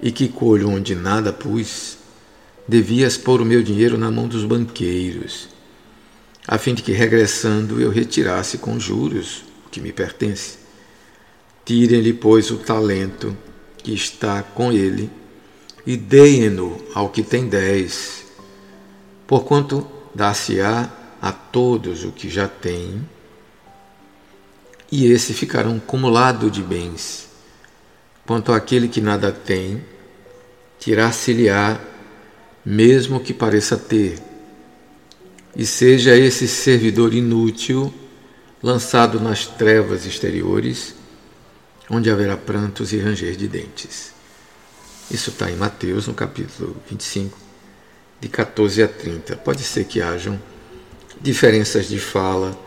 e 0.02 0.12
que 0.12 0.28
colho 0.28 0.70
onde 0.70 0.96
nada 0.96 1.32
pus, 1.32 1.98
devias 2.68 3.18
pôr 3.18 3.42
o 3.42 3.46
meu 3.46 3.64
dinheiro 3.64 3.98
na 3.98 4.12
mão 4.12 4.28
dos 4.28 4.44
banqueiros, 4.44 5.50
a 6.48 6.58
fim 6.58 6.74
de 6.74 6.82
que, 6.82 6.92
regressando, 6.92 7.82
eu 7.82 7.90
retirasse 7.90 8.58
com 8.58 8.80
juros 8.80 9.44
o 9.66 9.70
que 9.70 9.80
me 9.80 9.94
pertence. 9.94 10.59
Tirem-lhe, 11.70 12.14
pois, 12.14 12.50
o 12.50 12.58
talento 12.58 13.38
que 13.78 13.94
está 13.94 14.42
com 14.42 14.72
ele 14.72 15.08
e 15.86 15.96
deem-no 15.96 16.84
ao 16.96 17.10
que 17.10 17.22
tem 17.22 17.48
dez, 17.48 18.26
porquanto 19.28 19.86
dar-se-á 20.16 20.92
a 21.22 21.32
todos 21.32 22.04
o 22.04 22.12
que 22.12 22.28
já 22.28 22.48
tem, 22.48 23.08
e 24.92 25.12
esse 25.12 25.32
ficará 25.32 25.70
um 25.70 25.80
cumulado 25.80 26.50
de 26.50 26.64
bens. 26.64 27.30
Quanto 28.26 28.52
àquele 28.52 28.88
que 28.88 29.00
nada 29.00 29.32
tem, 29.32 29.86
tirar-se-lhe-á, 30.80 31.80
mesmo 32.66 33.20
que 33.20 33.32
pareça 33.32 33.78
ter, 33.78 34.18
e 35.56 35.68
seja 35.68 36.18
esse 36.18 36.48
servidor 36.48 37.14
inútil 37.14 37.94
lançado 38.60 39.20
nas 39.20 39.46
trevas 39.46 40.08
exteriores, 40.08 40.98
onde 41.90 42.10
haverá 42.10 42.38
prantos 42.38 42.94
e 42.94 42.98
ranger 42.98 43.36
de 43.36 43.48
dentes. 43.48 44.14
Isso 45.10 45.32
está 45.32 45.50
em 45.50 45.56
Mateus, 45.56 46.08
no 46.08 46.14
capítulo 46.14 46.78
25, 46.88 47.38
de 48.22 48.30
14 48.30 48.84
a 48.84 48.88
30. 48.88 49.38
Pode 49.38 49.64
ser 49.64 49.86
que 49.86 50.02
hajam 50.02 50.40
diferenças 51.20 51.88
de 51.88 52.00
fala, 52.00 52.58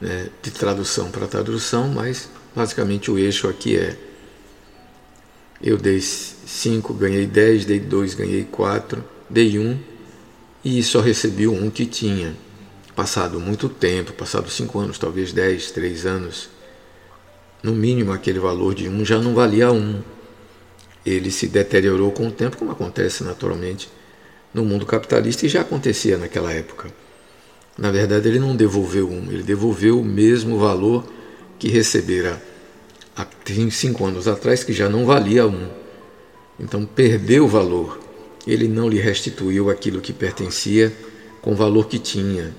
né, 0.00 0.28
de 0.42 0.50
tradução 0.50 1.10
para 1.10 1.26
tradução, 1.26 1.88
mas 1.88 2.28
basicamente 2.54 3.10
o 3.10 3.18
eixo 3.18 3.48
aqui 3.48 3.76
é: 3.76 3.96
eu 5.62 5.78
dei 5.78 6.00
5, 6.00 6.92
ganhei 6.94 7.26
10, 7.26 7.64
dei 7.64 7.80
2, 7.80 8.14
ganhei 8.14 8.44
4, 8.44 9.02
dei 9.30 9.58
1 9.58 9.62
um, 9.62 9.78
e 10.62 10.82
só 10.82 11.00
recebi 11.00 11.46
o 11.46 11.54
um 11.54 11.70
que 11.70 11.86
tinha. 11.86 12.36
Passado 12.94 13.38
muito 13.38 13.68
tempo, 13.68 14.12
passado 14.12 14.50
5 14.50 14.78
anos, 14.78 14.98
talvez 14.98 15.32
10, 15.32 15.70
3 15.70 16.04
anos, 16.04 16.50
no 17.62 17.72
mínimo 17.72 18.12
aquele 18.12 18.38
valor 18.38 18.74
de 18.74 18.88
um 18.88 19.04
já 19.04 19.18
não 19.18 19.34
valia 19.34 19.72
um. 19.72 20.00
Ele 21.04 21.30
se 21.30 21.46
deteriorou 21.46 22.12
com 22.12 22.28
o 22.28 22.30
tempo, 22.30 22.56
como 22.56 22.70
acontece 22.70 23.24
naturalmente 23.24 23.88
no 24.52 24.64
mundo 24.64 24.86
capitalista 24.86 25.46
e 25.46 25.48
já 25.48 25.60
acontecia 25.62 26.18
naquela 26.18 26.52
época. 26.52 26.92
Na 27.76 27.90
verdade, 27.90 28.28
ele 28.28 28.38
não 28.38 28.56
devolveu 28.56 29.08
um, 29.08 29.30
ele 29.30 29.42
devolveu 29.42 30.00
o 30.00 30.04
mesmo 30.04 30.58
valor 30.58 31.04
que 31.58 31.68
recebera 31.68 32.42
há 33.16 33.26
cinco 33.70 34.04
anos 34.04 34.28
atrás, 34.28 34.62
que 34.62 34.72
já 34.72 34.88
não 34.88 35.06
valia 35.06 35.46
um. 35.46 35.68
Então, 36.58 36.84
perdeu 36.84 37.44
o 37.44 37.48
valor. 37.48 38.00
Ele 38.46 38.66
não 38.66 38.88
lhe 38.88 38.98
restituiu 38.98 39.70
aquilo 39.70 40.00
que 40.00 40.12
pertencia 40.12 40.92
com 41.40 41.52
o 41.52 41.54
valor 41.54 41.86
que 41.86 41.98
tinha. 41.98 42.54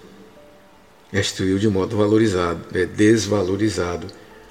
Restituiu 1.12 1.58
de 1.58 1.68
modo 1.68 1.98
valorizado, 1.98 2.62
é 2.74 2.86
desvalorizado. 2.86 4.08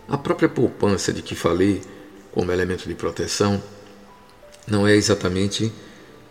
A 0.08 0.16
própria 0.16 0.48
poupança 0.48 1.12
de 1.12 1.20
que 1.20 1.34
falei 1.34 1.82
como 2.32 2.50
elemento 2.50 2.88
de 2.88 2.94
proteção 2.94 3.62
não 4.66 4.86
é 4.88 4.96
exatamente 4.96 5.70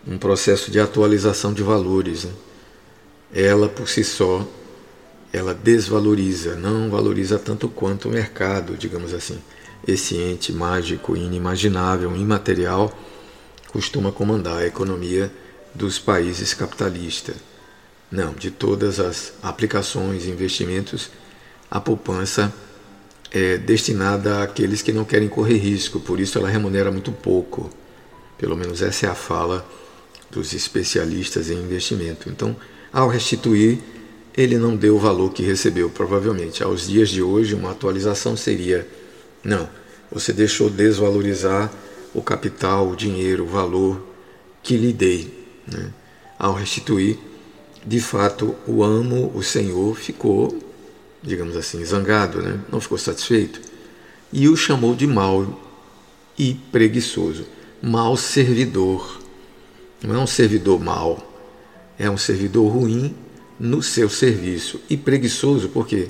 um 0.04 0.18
processo 0.18 0.70
de 0.70 0.80
atualização 0.80 1.52
de 1.52 1.62
valores. 1.62 2.24
Né? 2.24 2.32
Ela 3.32 3.68
por 3.68 3.88
si 3.88 4.02
só, 4.02 4.44
ela 5.32 5.54
desvaloriza, 5.54 6.56
não 6.56 6.90
valoriza 6.90 7.38
tanto 7.38 7.68
quanto 7.68 8.08
o 8.08 8.12
mercado, 8.12 8.76
digamos 8.76 9.14
assim. 9.14 9.40
Esse 9.86 10.16
ente 10.16 10.52
mágico, 10.52 11.16
inimaginável, 11.16 12.16
imaterial, 12.16 12.92
costuma 13.68 14.10
comandar 14.10 14.58
a 14.58 14.66
economia 14.66 15.32
dos 15.72 16.00
países 16.00 16.52
capitalistas. 16.52 17.36
Não, 18.10 18.32
de 18.32 18.50
todas 18.50 18.98
as 18.98 19.34
aplicações 19.40 20.24
e 20.24 20.30
investimentos, 20.30 21.10
a 21.70 21.78
poupança 21.78 22.52
é 23.30 23.58
destinada 23.58 24.42
àqueles 24.42 24.82
que 24.82 24.92
não 24.92 25.04
querem 25.04 25.28
correr 25.28 25.58
risco, 25.58 26.00
por 26.00 26.18
isso 26.18 26.38
ela 26.38 26.48
remunera 26.48 26.90
muito 26.90 27.12
pouco. 27.12 27.70
Pelo 28.36 28.56
menos 28.56 28.82
essa 28.82 29.06
é 29.06 29.08
a 29.08 29.14
fala 29.14 29.68
dos 30.30 30.52
especialistas 30.52 31.50
em 31.50 31.56
investimento. 31.56 32.28
Então, 32.28 32.56
ao 32.92 33.08
restituir, 33.08 33.78
ele 34.36 34.56
não 34.56 34.76
deu 34.76 34.96
o 34.96 34.98
valor 34.98 35.32
que 35.32 35.42
recebeu, 35.42 35.90
provavelmente. 35.90 36.62
Aos 36.62 36.86
dias 36.86 37.08
de 37.08 37.22
hoje, 37.22 37.54
uma 37.54 37.72
atualização 37.72 38.36
seria: 38.36 38.86
não, 39.42 39.68
você 40.10 40.32
deixou 40.32 40.70
desvalorizar 40.70 41.70
o 42.14 42.22
capital, 42.22 42.88
o 42.88 42.96
dinheiro, 42.96 43.44
o 43.44 43.48
valor 43.48 44.00
que 44.62 44.76
lhe 44.76 44.92
dei. 44.92 45.46
Né? 45.66 45.90
Ao 46.38 46.54
restituir, 46.54 47.18
de 47.84 48.00
fato, 48.00 48.54
o 48.66 48.82
amo, 48.82 49.32
o 49.34 49.42
senhor, 49.42 49.96
ficou 49.96 50.56
digamos 51.22 51.56
assim, 51.56 51.84
zangado, 51.84 52.40
né? 52.42 52.60
não 52.70 52.80
ficou 52.80 52.98
satisfeito, 52.98 53.60
e 54.32 54.48
o 54.48 54.56
chamou 54.56 54.94
de 54.94 55.06
mau 55.06 55.60
e 56.38 56.54
preguiçoso. 56.70 57.46
Mau 57.82 58.16
servidor. 58.16 59.20
Não 60.02 60.14
é 60.14 60.18
um 60.18 60.26
servidor 60.26 60.78
mau, 60.80 61.28
é 61.98 62.08
um 62.08 62.18
servidor 62.18 62.72
ruim 62.72 63.14
no 63.58 63.82
seu 63.82 64.08
serviço. 64.08 64.80
E 64.88 64.96
preguiçoso 64.96 65.68
por 65.68 65.86
quê? 65.86 66.08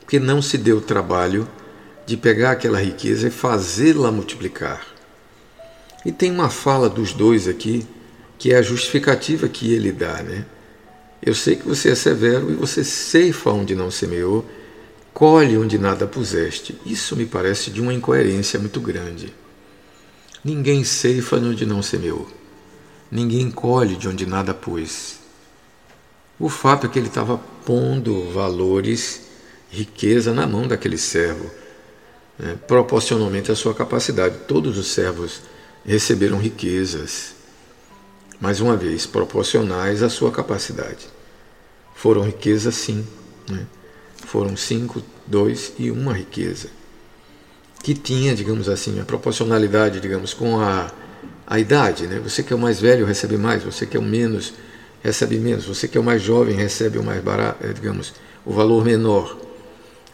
Porque 0.00 0.18
não 0.18 0.40
se 0.40 0.56
deu 0.56 0.78
o 0.78 0.82
trabalho 0.82 1.46
de 2.06 2.16
pegar 2.16 2.52
aquela 2.52 2.80
riqueza 2.80 3.28
e 3.28 3.30
fazê-la 3.30 4.10
multiplicar. 4.10 4.86
E 6.06 6.12
tem 6.12 6.30
uma 6.30 6.48
fala 6.48 6.88
dos 6.88 7.12
dois 7.12 7.46
aqui 7.46 7.86
que 8.38 8.52
é 8.52 8.56
a 8.56 8.62
justificativa 8.62 9.48
que 9.48 9.74
ele 9.74 9.92
dá, 9.92 10.22
né? 10.22 10.46
Eu 11.22 11.34
sei 11.34 11.56
que 11.56 11.66
você 11.66 11.90
é 11.90 11.94
severo 11.94 12.50
e 12.50 12.54
você 12.54 12.84
ceifa 12.84 13.50
onde 13.50 13.74
não 13.74 13.90
semeou, 13.90 14.44
colhe 15.12 15.58
onde 15.58 15.78
nada 15.78 16.06
puseste. 16.06 16.78
Isso 16.86 17.16
me 17.16 17.26
parece 17.26 17.70
de 17.70 17.80
uma 17.80 17.92
incoerência 17.92 18.58
muito 18.58 18.80
grande. 18.80 19.34
Ninguém 20.44 20.84
ceifa 20.84 21.36
onde 21.36 21.66
não 21.66 21.82
semeou. 21.82 22.28
Ninguém 23.10 23.50
colhe 23.50 23.96
de 23.96 24.08
onde 24.08 24.26
nada 24.26 24.54
pôs. 24.54 25.18
O 26.38 26.48
fato 26.48 26.86
é 26.86 26.88
que 26.88 26.98
ele 26.98 27.08
estava 27.08 27.36
pondo 27.64 28.30
valores 28.30 29.22
riqueza 29.70 30.32
na 30.32 30.46
mão 30.46 30.66
daquele 30.66 30.96
servo, 30.96 31.50
né, 32.38 32.56
proporcionalmente 32.66 33.50
à 33.50 33.56
sua 33.56 33.74
capacidade. 33.74 34.38
Todos 34.46 34.78
os 34.78 34.86
servos 34.88 35.42
receberam 35.84 36.38
riquezas, 36.38 37.34
mais 38.40 38.60
uma 38.60 38.76
vez, 38.76 39.06
proporcionais 39.06 40.02
à 40.02 40.08
sua 40.08 40.30
capacidade. 40.30 41.06
Foram 41.94 42.22
riquezas, 42.22 42.74
sim. 42.74 43.06
Né? 43.50 43.66
Foram 44.26 44.56
cinco, 44.56 45.02
dois 45.26 45.72
e 45.78 45.90
uma 45.90 46.12
riqueza. 46.12 46.68
Que 47.82 47.94
tinha, 47.94 48.34
digamos 48.34 48.68
assim, 48.68 49.00
a 49.00 49.04
proporcionalidade, 49.04 50.00
digamos, 50.00 50.34
com 50.34 50.60
a, 50.60 50.90
a 51.46 51.58
idade. 51.58 52.06
Né? 52.06 52.20
Você 52.20 52.42
que 52.42 52.52
é 52.52 52.56
o 52.56 52.58
mais 52.58 52.80
velho 52.80 53.06
recebe 53.06 53.36
mais, 53.36 53.62
você 53.62 53.86
que 53.86 53.96
é 53.96 54.00
o 54.00 54.02
menos 54.02 54.54
recebe 55.02 55.38
menos, 55.38 55.64
você 55.64 55.86
que 55.86 55.96
é 55.96 56.00
o 56.00 56.04
mais 56.04 56.20
jovem 56.20 56.56
recebe 56.56 56.98
o 56.98 57.04
mais 57.04 57.22
barato, 57.22 57.64
eh, 57.64 57.72
digamos, 57.72 58.14
o 58.44 58.52
valor 58.52 58.84
menor. 58.84 59.38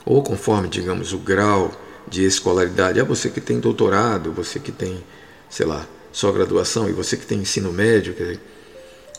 Ou 0.04 0.22
conforme, 0.22 0.68
digamos, 0.68 1.12
o 1.12 1.18
grau 1.18 1.72
de 2.06 2.24
escolaridade. 2.24 3.00
É 3.00 3.04
você 3.04 3.30
que 3.30 3.40
tem 3.40 3.58
doutorado, 3.58 4.32
você 4.32 4.58
que 4.58 4.70
tem, 4.70 5.02
sei 5.48 5.66
lá, 5.66 5.86
só 6.14 6.30
graduação 6.30 6.88
e 6.88 6.92
você 6.92 7.16
que 7.16 7.26
tem 7.26 7.40
ensino 7.40 7.72
médio, 7.72 8.14
quer 8.14 8.22
dizer, 8.22 8.40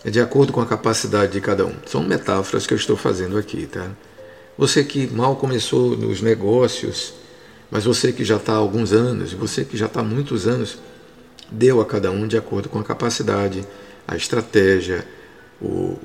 é 0.05 0.09
de 0.09 0.21
acordo 0.21 0.53
com 0.53 0.61
a 0.61 0.65
capacidade 0.65 1.33
de 1.33 1.41
cada 1.41 1.65
um. 1.65 1.75
São 1.85 2.01
metáforas 2.01 2.65
que 2.65 2.73
eu 2.73 2.77
estou 2.77 2.95
fazendo 2.95 3.37
aqui, 3.37 3.67
tá? 3.67 3.91
Você 4.57 4.81
que 4.81 5.05
mal 5.07 5.35
começou 5.35 5.97
nos 5.97 6.21
negócios, 6.21 7.13
mas 7.69 7.83
você 7.83 8.13
que 8.13 8.23
já 8.23 8.37
está 8.37 8.53
há 8.53 8.55
alguns 8.55 8.93
anos, 8.93 9.33
você 9.33 9.65
que 9.65 9.75
já 9.75 9.87
está 9.87 9.99
há 9.99 10.03
muitos 10.03 10.47
anos, 10.47 10.77
deu 11.51 11.81
a 11.81 11.85
cada 11.85 12.09
um 12.11 12.25
de 12.25 12.37
acordo 12.37 12.69
com 12.69 12.79
a 12.79 12.83
capacidade, 12.83 13.67
a 14.07 14.15
estratégia, 14.15 15.05
o 15.61 15.97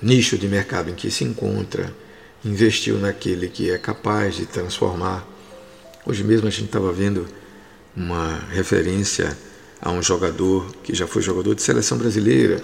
nicho 0.00 0.38
de 0.38 0.48
mercado 0.48 0.88
em 0.88 0.94
que 0.94 1.10
se 1.10 1.24
encontra, 1.24 1.92
investiu 2.42 2.96
naquele 2.96 3.50
que 3.50 3.70
é 3.70 3.76
capaz 3.76 4.36
de 4.36 4.46
transformar. 4.46 5.28
Hoje 6.06 6.24
mesmo 6.24 6.48
a 6.48 6.50
gente 6.50 6.66
estava 6.66 6.90
vendo 6.90 7.26
uma 7.94 8.38
referência 8.50 9.36
a 9.86 9.90
um 9.92 10.02
jogador 10.02 10.66
que 10.82 10.92
já 10.92 11.06
foi 11.06 11.22
jogador 11.22 11.54
de 11.54 11.62
seleção 11.62 11.96
brasileira 11.96 12.60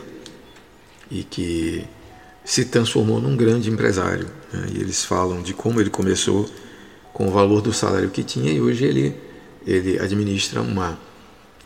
e 1.08 1.22
que 1.22 1.86
se 2.44 2.64
transformou 2.64 3.20
num 3.20 3.36
grande 3.36 3.70
empresário. 3.70 4.28
Né? 4.52 4.70
E 4.74 4.80
eles 4.80 5.04
falam 5.04 5.40
de 5.40 5.54
como 5.54 5.80
ele 5.80 5.88
começou 5.88 6.50
com 7.12 7.28
o 7.28 7.30
valor 7.30 7.62
do 7.62 7.72
salário 7.72 8.10
que 8.10 8.24
tinha 8.24 8.52
e 8.52 8.60
hoje 8.60 8.84
ele, 8.84 9.16
ele 9.64 10.00
administra 10.00 10.60
uma, 10.60 10.98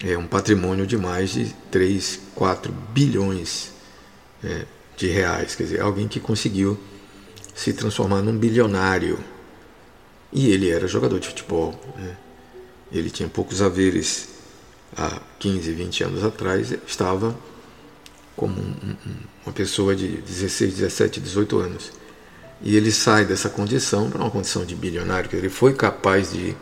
é, 0.04 0.18
um 0.18 0.26
patrimônio 0.26 0.86
de 0.86 0.98
mais 0.98 1.30
de 1.30 1.46
3, 1.70 2.20
4 2.34 2.70
bilhões 2.92 3.72
é, 4.44 4.66
de 4.94 5.06
reais. 5.06 5.54
Quer 5.54 5.62
dizer, 5.62 5.80
alguém 5.80 6.06
que 6.06 6.20
conseguiu 6.20 6.78
se 7.54 7.72
transformar 7.72 8.20
num 8.20 8.36
bilionário. 8.36 9.18
E 10.30 10.50
ele 10.50 10.68
era 10.68 10.86
jogador 10.86 11.18
de 11.18 11.28
futebol. 11.28 11.74
Né? 11.96 12.14
Ele 12.92 13.08
tinha 13.08 13.26
poucos 13.26 13.62
haveres 13.62 14.35
há 14.94 15.20
15, 15.38 15.72
20 15.72 16.04
anos 16.04 16.24
atrás, 16.24 16.72
estava 16.86 17.36
como 18.36 18.60
um, 18.60 18.74
um, 19.06 19.16
uma 19.46 19.52
pessoa 19.52 19.96
de 19.96 20.08
16, 20.08 20.74
17, 20.74 21.20
18 21.20 21.58
anos. 21.58 21.92
E 22.62 22.76
ele 22.76 22.92
sai 22.92 23.24
dessa 23.24 23.48
condição 23.48 24.10
para 24.10 24.20
uma 24.20 24.30
condição 24.30 24.64
de 24.64 24.74
bilionário, 24.74 25.28
que 25.28 25.36
ele 25.36 25.48
foi 25.48 25.74
capaz 25.74 26.32
de 26.32 26.54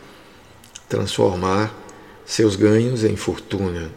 transformar 0.87 1.73
seus 2.25 2.55
ganhos 2.55 3.03
em 3.03 3.15
fortuna. 3.15 3.91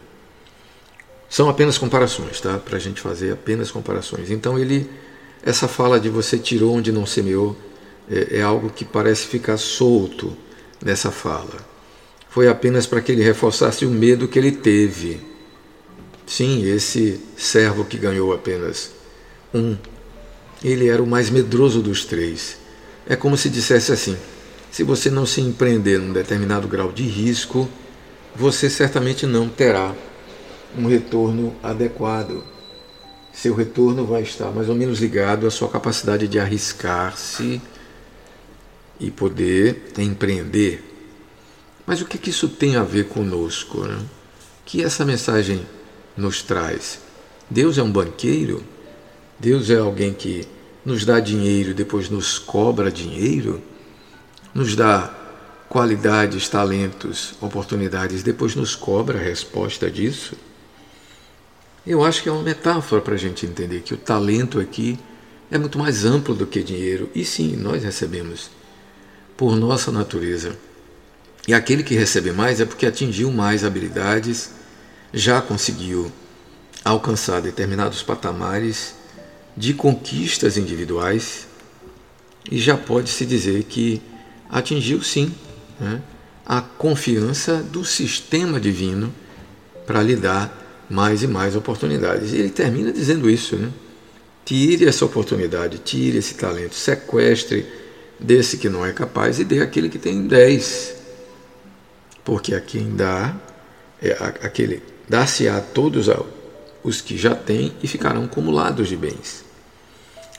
São 1.29 1.49
apenas 1.49 1.77
comparações, 1.77 2.41
tá? 2.41 2.57
Para 2.57 2.77
a 2.77 2.79
gente 2.79 3.01
fazer 3.01 3.31
apenas 3.33 3.71
comparações. 3.71 4.31
Então 4.31 4.57
ele, 4.57 4.89
essa 5.43 5.67
fala 5.67 5.99
de 5.99 6.09
você 6.09 6.37
tirou 6.37 6.75
onde 6.75 6.91
não 6.91 7.05
semeou, 7.05 7.55
é, 8.09 8.39
é 8.39 8.41
algo 8.41 8.69
que 8.69 8.83
parece 8.83 9.27
ficar 9.27 9.57
solto 9.57 10.35
nessa 10.83 11.11
fala 11.11 11.69
foi 12.29 12.47
apenas 12.47 12.85
para 12.85 13.01
que 13.01 13.11
ele 13.11 13.23
reforçasse 13.23 13.85
o 13.85 13.89
medo 13.89 14.27
que 14.27 14.37
ele 14.37 14.51
teve. 14.51 15.19
Sim, 16.25 16.63
esse 16.63 17.19
servo 17.35 17.83
que 17.83 17.97
ganhou 17.97 18.31
apenas 18.31 18.91
um, 19.53 19.75
ele 20.63 20.87
era 20.87 21.01
o 21.01 21.07
mais 21.07 21.29
medroso 21.29 21.81
dos 21.81 22.05
três. 22.05 22.57
É 23.07 23.15
como 23.15 23.35
se 23.35 23.49
dissesse 23.49 23.91
assim: 23.91 24.15
se 24.71 24.83
você 24.83 25.09
não 25.09 25.25
se 25.25 25.41
empreender 25.41 25.97
num 25.97 26.13
determinado 26.13 26.67
grau 26.67 26.91
de 26.91 27.03
risco, 27.03 27.67
você 28.35 28.69
certamente 28.69 29.25
não 29.25 29.49
terá 29.49 29.95
um 30.77 30.85
retorno 30.87 31.55
adequado. 31.63 32.43
Seu 33.33 33.55
retorno 33.55 34.05
vai 34.05 34.21
estar 34.21 34.51
mais 34.51 34.69
ou 34.69 34.75
menos 34.75 34.99
ligado 34.99 35.47
à 35.47 35.51
sua 35.51 35.69
capacidade 35.69 36.27
de 36.27 36.39
arriscar-se 36.39 37.59
e 38.99 39.09
poder 39.09 39.91
empreender 39.97 40.88
mas 41.89 42.01
o 42.01 42.05
que, 42.05 42.19
que 42.19 42.29
isso 42.29 42.47
tem 42.47 42.75
a 42.75 42.83
ver 42.83 43.07
conosco? 43.07 43.79
Né? 43.79 43.97
que 44.63 44.83
essa 44.83 45.03
mensagem 45.03 45.65
nos 46.15 46.43
traz? 46.43 46.99
Deus 47.49 47.79
é 47.79 47.81
um 47.81 47.91
banqueiro? 47.91 48.63
Deus 49.39 49.71
é 49.71 49.79
alguém 49.79 50.13
que 50.13 50.47
nos 50.85 51.03
dá 51.03 51.19
dinheiro 51.19 51.71
e 51.71 51.73
depois 51.73 52.07
nos 52.07 52.37
cobra 52.37 52.91
dinheiro? 52.91 53.59
Nos 54.53 54.75
dá 54.75 55.11
qualidades, 55.67 56.47
talentos, 56.47 57.33
oportunidades, 57.41 58.21
depois 58.21 58.53
nos 58.55 58.75
cobra 58.75 59.17
a 59.17 59.23
resposta 59.23 59.89
disso? 59.89 60.35
Eu 61.87 62.03
acho 62.03 62.21
que 62.21 62.29
é 62.29 62.31
uma 62.31 62.43
metáfora 62.43 63.01
para 63.01 63.15
a 63.15 63.17
gente 63.17 63.47
entender 63.47 63.81
que 63.81 63.95
o 63.95 63.97
talento 63.97 64.59
aqui 64.59 64.99
é 65.49 65.57
muito 65.57 65.79
mais 65.79 66.05
amplo 66.05 66.35
do 66.35 66.45
que 66.45 66.61
dinheiro. 66.61 67.09
E 67.15 67.25
sim, 67.25 67.55
nós 67.55 67.83
recebemos, 67.83 68.51
por 69.35 69.55
nossa 69.55 69.91
natureza, 69.91 70.55
e 71.49 71.53
aquele 71.55 71.81
que 71.81 71.95
recebe 71.95 72.31
mais 72.31 72.61
é 72.61 72.65
porque 72.65 72.85
atingiu 72.85 73.31
mais 73.31 73.63
habilidades, 73.63 74.51
já 75.11 75.41
conseguiu 75.41 76.11
alcançar 76.85 77.41
determinados 77.41 78.03
patamares 78.03 78.93
de 79.57 79.73
conquistas 79.73 80.57
individuais 80.57 81.47
e 82.51 82.59
já 82.59 82.77
pode 82.77 83.09
se 83.09 83.25
dizer 83.25 83.63
que 83.63 83.99
atingiu 84.47 85.01
sim 85.01 85.33
né, 85.79 86.03
a 86.45 86.61
confiança 86.61 87.63
do 87.63 87.83
sistema 87.83 88.59
divino 88.59 89.11
para 89.87 90.03
lhe 90.03 90.15
dar 90.15 90.85
mais 90.87 91.23
e 91.23 91.27
mais 91.27 91.55
oportunidades. 91.55 92.31
E 92.31 92.35
ele 92.35 92.51
termina 92.51 92.91
dizendo 92.91 93.27
isso, 93.27 93.55
né? 93.55 93.71
Tire 94.45 94.85
essa 94.85 95.03
oportunidade, 95.03 95.79
tire 95.79 96.19
esse 96.19 96.35
talento, 96.35 96.75
sequestre 96.75 97.65
desse 98.19 98.57
que 98.57 98.69
não 98.69 98.85
é 98.85 98.91
capaz 98.91 99.39
e 99.39 99.43
dê 99.43 99.63
aquele 99.63 99.89
que 99.89 99.97
tem 99.97 100.27
dez 100.27 100.98
porque 102.29 102.53
a 102.53 102.61
quem 102.61 102.95
dá, 102.95 103.35
é 103.99 104.11
aquele 104.43 104.83
dá-se 105.09 105.47
a 105.47 105.59
todos 105.59 106.07
os 106.83 107.01
que 107.01 107.17
já 107.17 107.33
têm 107.33 107.73
e 107.81 107.87
ficarão 107.87 108.25
acumulados 108.25 108.87
de 108.87 108.95
bens. 108.95 109.43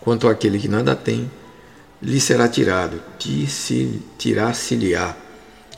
Quanto 0.01 0.28
àquele 0.28 0.57
que 0.61 0.68
nada 0.68 0.95
tem, 0.95 1.28
lhe 2.01 2.20
será 2.20 2.49
tirado, 2.49 3.03
tirar-se-lhe-á, 4.16 5.16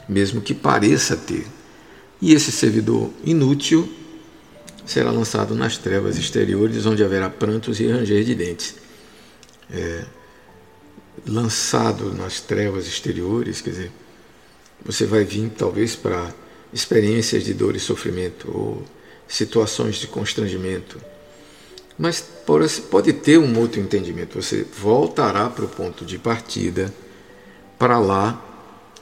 mesmo 0.07 0.43
que 0.43 0.53
pareça 0.53 1.17
ter. 1.17 1.47
E 2.21 2.35
esse 2.35 2.53
servidor 2.53 3.11
inútil 3.25 3.91
será 4.85 5.11
lançado 5.11 5.55
nas 5.55 5.79
trevas 5.79 6.19
exteriores, 6.19 6.85
onde 6.85 7.03
haverá 7.03 7.31
prantos 7.31 7.81
e 7.81 7.87
ranger 7.87 8.23
de 8.23 8.35
dentes. 8.35 8.75
É, 9.71 10.05
lançado 11.27 12.13
nas 12.13 12.39
trevas 12.39 12.87
exteriores, 12.87 13.63
quer 13.63 13.71
dizer, 13.71 13.93
você 14.85 15.07
vai 15.07 15.25
vir 15.25 15.51
talvez 15.57 15.95
para 15.95 16.33
experiências 16.73 17.45
de 17.45 17.55
dor 17.55 17.77
e 17.77 17.81
sofrimento 17.81 18.51
ou 18.53 18.83
situações 19.29 19.97
de 19.97 20.07
constrangimento. 20.07 20.99
Mas 21.99 22.25
pode 22.91 23.13
ter 23.13 23.39
um 23.39 23.59
outro 23.59 23.81
entendimento. 23.81 24.41
Você 24.41 24.67
voltará 24.79 25.49
para 25.49 25.65
o 25.65 25.69
ponto 25.69 26.05
de 26.05 26.19
partida, 26.19 26.93
para 27.79 27.99
lá, 27.99 28.43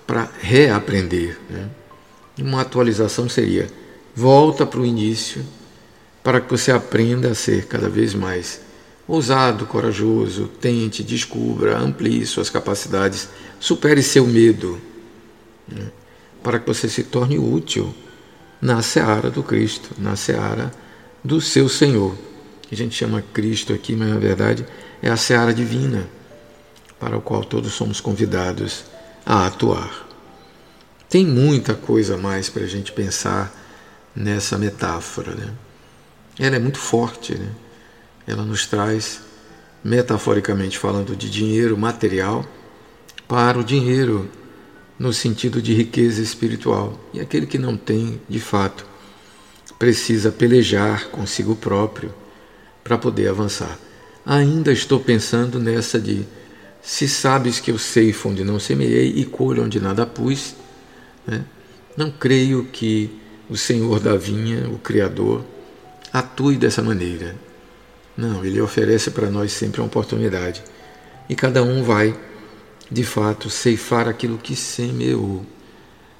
para 0.07 0.29
reaprender. 0.41 1.39
Né? 1.49 1.69
Uma 2.39 2.63
atualização 2.63 3.29
seria: 3.29 3.69
volta 4.15 4.67
para 4.67 4.81
o 4.81 4.87
início, 4.87 5.45
para 6.23 6.41
que 6.41 6.51
você 6.51 6.73
aprenda 6.73 7.31
a 7.31 7.35
ser 7.35 7.67
cada 7.67 7.89
vez 7.89 8.13
mais 8.13 8.61
ousado, 9.07 9.67
corajoso, 9.67 10.49
tente, 10.61 11.03
descubra, 11.03 11.79
amplie 11.79 12.25
suas 12.27 12.51
capacidades, 12.51 13.29
supere 13.59 14.03
seu 14.03 14.27
medo 14.27 14.81
né? 15.75 15.91
para 16.43 16.59
que 16.59 16.67
você 16.67 16.89
se 16.89 17.05
torne 17.05 17.39
útil 17.39 17.95
na 18.61 18.83
seara 18.83 19.31
do 19.31 19.43
Cristo, 19.43 19.91
na 19.99 20.17
seara 20.17 20.71
do 21.25 21.41
seu 21.41 21.69
Senhor. 21.69 22.17
A 22.71 22.75
gente 22.75 22.95
chama 22.95 23.23
Cristo 23.33 23.73
aqui, 23.73 23.97
mas 23.97 24.09
na 24.09 24.19
verdade 24.19 24.65
é 25.03 25.11
a 25.11 25.17
seara 25.17 25.53
divina 25.53 26.09
para 26.99 27.17
o 27.17 27.23
qual 27.23 27.45
todos 27.45 27.73
somos 27.73 28.01
convidados 28.01 28.85
a 29.25 29.47
atuar. 29.47 30.07
Tem 31.09 31.27
muita 31.27 31.75
coisa 31.75 32.17
mais 32.17 32.49
para 32.49 32.63
a 32.63 32.69
gente 32.69 32.93
pensar 32.93 33.53
nessa 34.15 34.57
metáfora. 34.57 35.35
Né? 35.35 35.53
Ela 36.39 36.57
é 36.57 36.59
muito 36.59 36.79
forte, 36.79 37.35
né? 37.35 37.51
ela 38.27 38.45
nos 38.45 38.67
traz, 38.67 39.21
metaforicamente 39.83 40.79
falando, 40.79 41.17
de 41.17 41.29
dinheiro 41.29 41.77
material 41.77 42.45
para 43.27 43.59
o 43.59 43.65
dinheiro 43.65 44.31
no 45.01 45.15
sentido 45.15 45.63
de 45.63 45.73
riqueza 45.73 46.21
espiritual. 46.21 47.01
E 47.15 47.21
aquele 47.21 47.47
que 47.47 47.57
não 47.57 47.75
tem, 47.75 48.21
de 48.29 48.39
fato, 48.39 48.85
precisa 49.79 50.31
pelejar 50.31 51.09
consigo 51.09 51.57
próprio 51.57 52.13
para 52.85 52.99
poder 52.99 53.29
avançar. 53.29 53.79
Ainda 54.27 54.71
estou 54.71 55.01
pensando 55.01 55.59
nessa 55.59 55.99
de 55.99 56.27
se 56.83 57.09
sabes 57.09 57.59
que 57.59 57.71
eu 57.71 57.79
ceifo 57.79 58.29
onde 58.29 58.45
não 58.45 58.61
semeei 58.61 59.15
e 59.17 59.25
colho 59.25 59.65
onde 59.65 59.81
nada 59.81 60.05
pus, 60.05 60.55
né? 61.27 61.47
não 61.97 62.11
creio 62.11 62.67
que 62.67 63.11
o 63.49 63.57
Senhor 63.57 64.01
da 64.01 64.17
vinha, 64.17 64.69
o 64.69 64.79
Criador, 64.79 65.43
atue 66.13 66.59
dessa 66.59 66.83
maneira. 66.83 67.35
Não, 68.15 68.45
ele 68.45 68.61
oferece 68.61 69.11
para 69.11 69.31
nós 69.31 69.51
sempre 69.53 69.81
uma 69.81 69.87
oportunidade. 69.87 70.63
E 71.27 71.35
cada 71.35 71.63
um 71.63 71.83
vai, 71.83 72.15
de 72.91 73.05
fato, 73.05 73.49
ceifar 73.49 74.09
aquilo 74.09 74.37
que 74.37 74.57
semeou. 74.57 75.47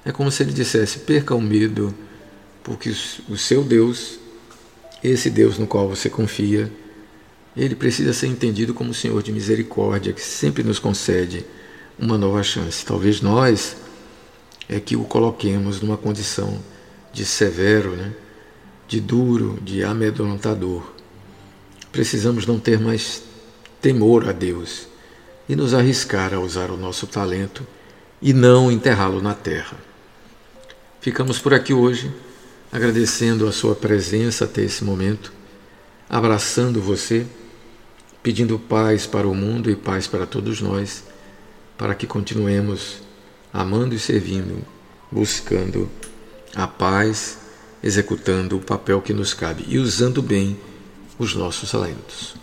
É 0.05 0.11
como 0.11 0.31
se 0.31 0.43
ele 0.43 0.53
dissesse: 0.53 0.99
perca 0.99 1.35
o 1.35 1.41
medo, 1.41 1.93
porque 2.63 2.89
o 3.27 3.37
seu 3.37 3.63
Deus, 3.63 4.19
esse 5.03 5.29
Deus 5.29 5.57
no 5.57 5.67
qual 5.67 5.89
você 5.89 6.09
confia, 6.09 6.71
ele 7.57 7.75
precisa 7.75 8.13
ser 8.13 8.27
entendido 8.27 8.73
como 8.73 8.91
o 8.91 8.93
Senhor 8.93 9.21
de 9.21 9.31
misericórdia, 9.31 10.13
que 10.13 10.21
sempre 10.21 10.63
nos 10.63 10.79
concede 10.79 11.45
uma 11.99 12.17
nova 12.17 12.41
chance. 12.41 12.85
Talvez 12.85 13.19
nós 13.21 13.75
é 14.69 14.79
que 14.79 14.95
o 14.95 15.03
coloquemos 15.03 15.81
numa 15.81 15.97
condição 15.97 16.59
de 17.11 17.25
severo, 17.25 17.91
né? 17.95 18.13
de 18.87 19.01
duro, 19.01 19.59
de 19.61 19.83
amedrontador. 19.83 20.93
Precisamos 21.91 22.45
não 22.45 22.57
ter 22.57 22.79
mais 22.79 23.21
temor 23.81 24.29
a 24.29 24.31
Deus 24.31 24.90
e 25.51 25.55
nos 25.55 25.73
arriscar 25.73 26.33
a 26.33 26.39
usar 26.39 26.71
o 26.71 26.77
nosso 26.77 27.05
talento 27.05 27.67
e 28.21 28.31
não 28.31 28.71
enterrá-lo 28.71 29.21
na 29.21 29.33
terra. 29.33 29.75
Ficamos 31.01 31.39
por 31.39 31.53
aqui 31.53 31.73
hoje, 31.73 32.09
agradecendo 32.71 33.45
a 33.45 33.51
sua 33.51 33.75
presença 33.75 34.45
até 34.45 34.61
esse 34.61 34.81
momento, 34.81 35.33
abraçando 36.09 36.81
você, 36.81 37.27
pedindo 38.23 38.57
paz 38.57 39.05
para 39.05 39.27
o 39.27 39.35
mundo 39.35 39.69
e 39.69 39.75
paz 39.75 40.07
para 40.07 40.25
todos 40.25 40.61
nós, 40.61 41.03
para 41.77 41.95
que 41.95 42.07
continuemos 42.07 43.01
amando 43.51 43.93
e 43.93 43.99
servindo, 43.99 44.65
buscando 45.11 45.91
a 46.55 46.65
paz, 46.65 47.39
executando 47.83 48.55
o 48.55 48.61
papel 48.61 49.01
que 49.01 49.13
nos 49.13 49.33
cabe 49.33 49.65
e 49.67 49.77
usando 49.77 50.21
bem 50.21 50.57
os 51.19 51.35
nossos 51.35 51.69
talentos. 51.69 52.39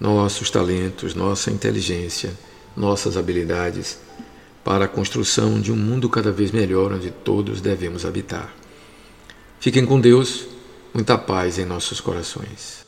Nossos 0.00 0.50
talentos, 0.50 1.14
nossa 1.14 1.50
inteligência, 1.50 2.32
nossas 2.76 3.16
habilidades 3.16 3.98
para 4.64 4.84
a 4.84 4.88
construção 4.88 5.60
de 5.60 5.72
um 5.72 5.76
mundo 5.76 6.08
cada 6.08 6.30
vez 6.30 6.50
melhor 6.52 6.92
onde 6.92 7.10
todos 7.10 7.60
devemos 7.60 8.04
habitar. 8.04 8.54
Fiquem 9.58 9.84
com 9.84 10.00
Deus, 10.00 10.46
muita 10.94 11.18
paz 11.18 11.58
em 11.58 11.64
nossos 11.64 12.00
corações. 12.00 12.87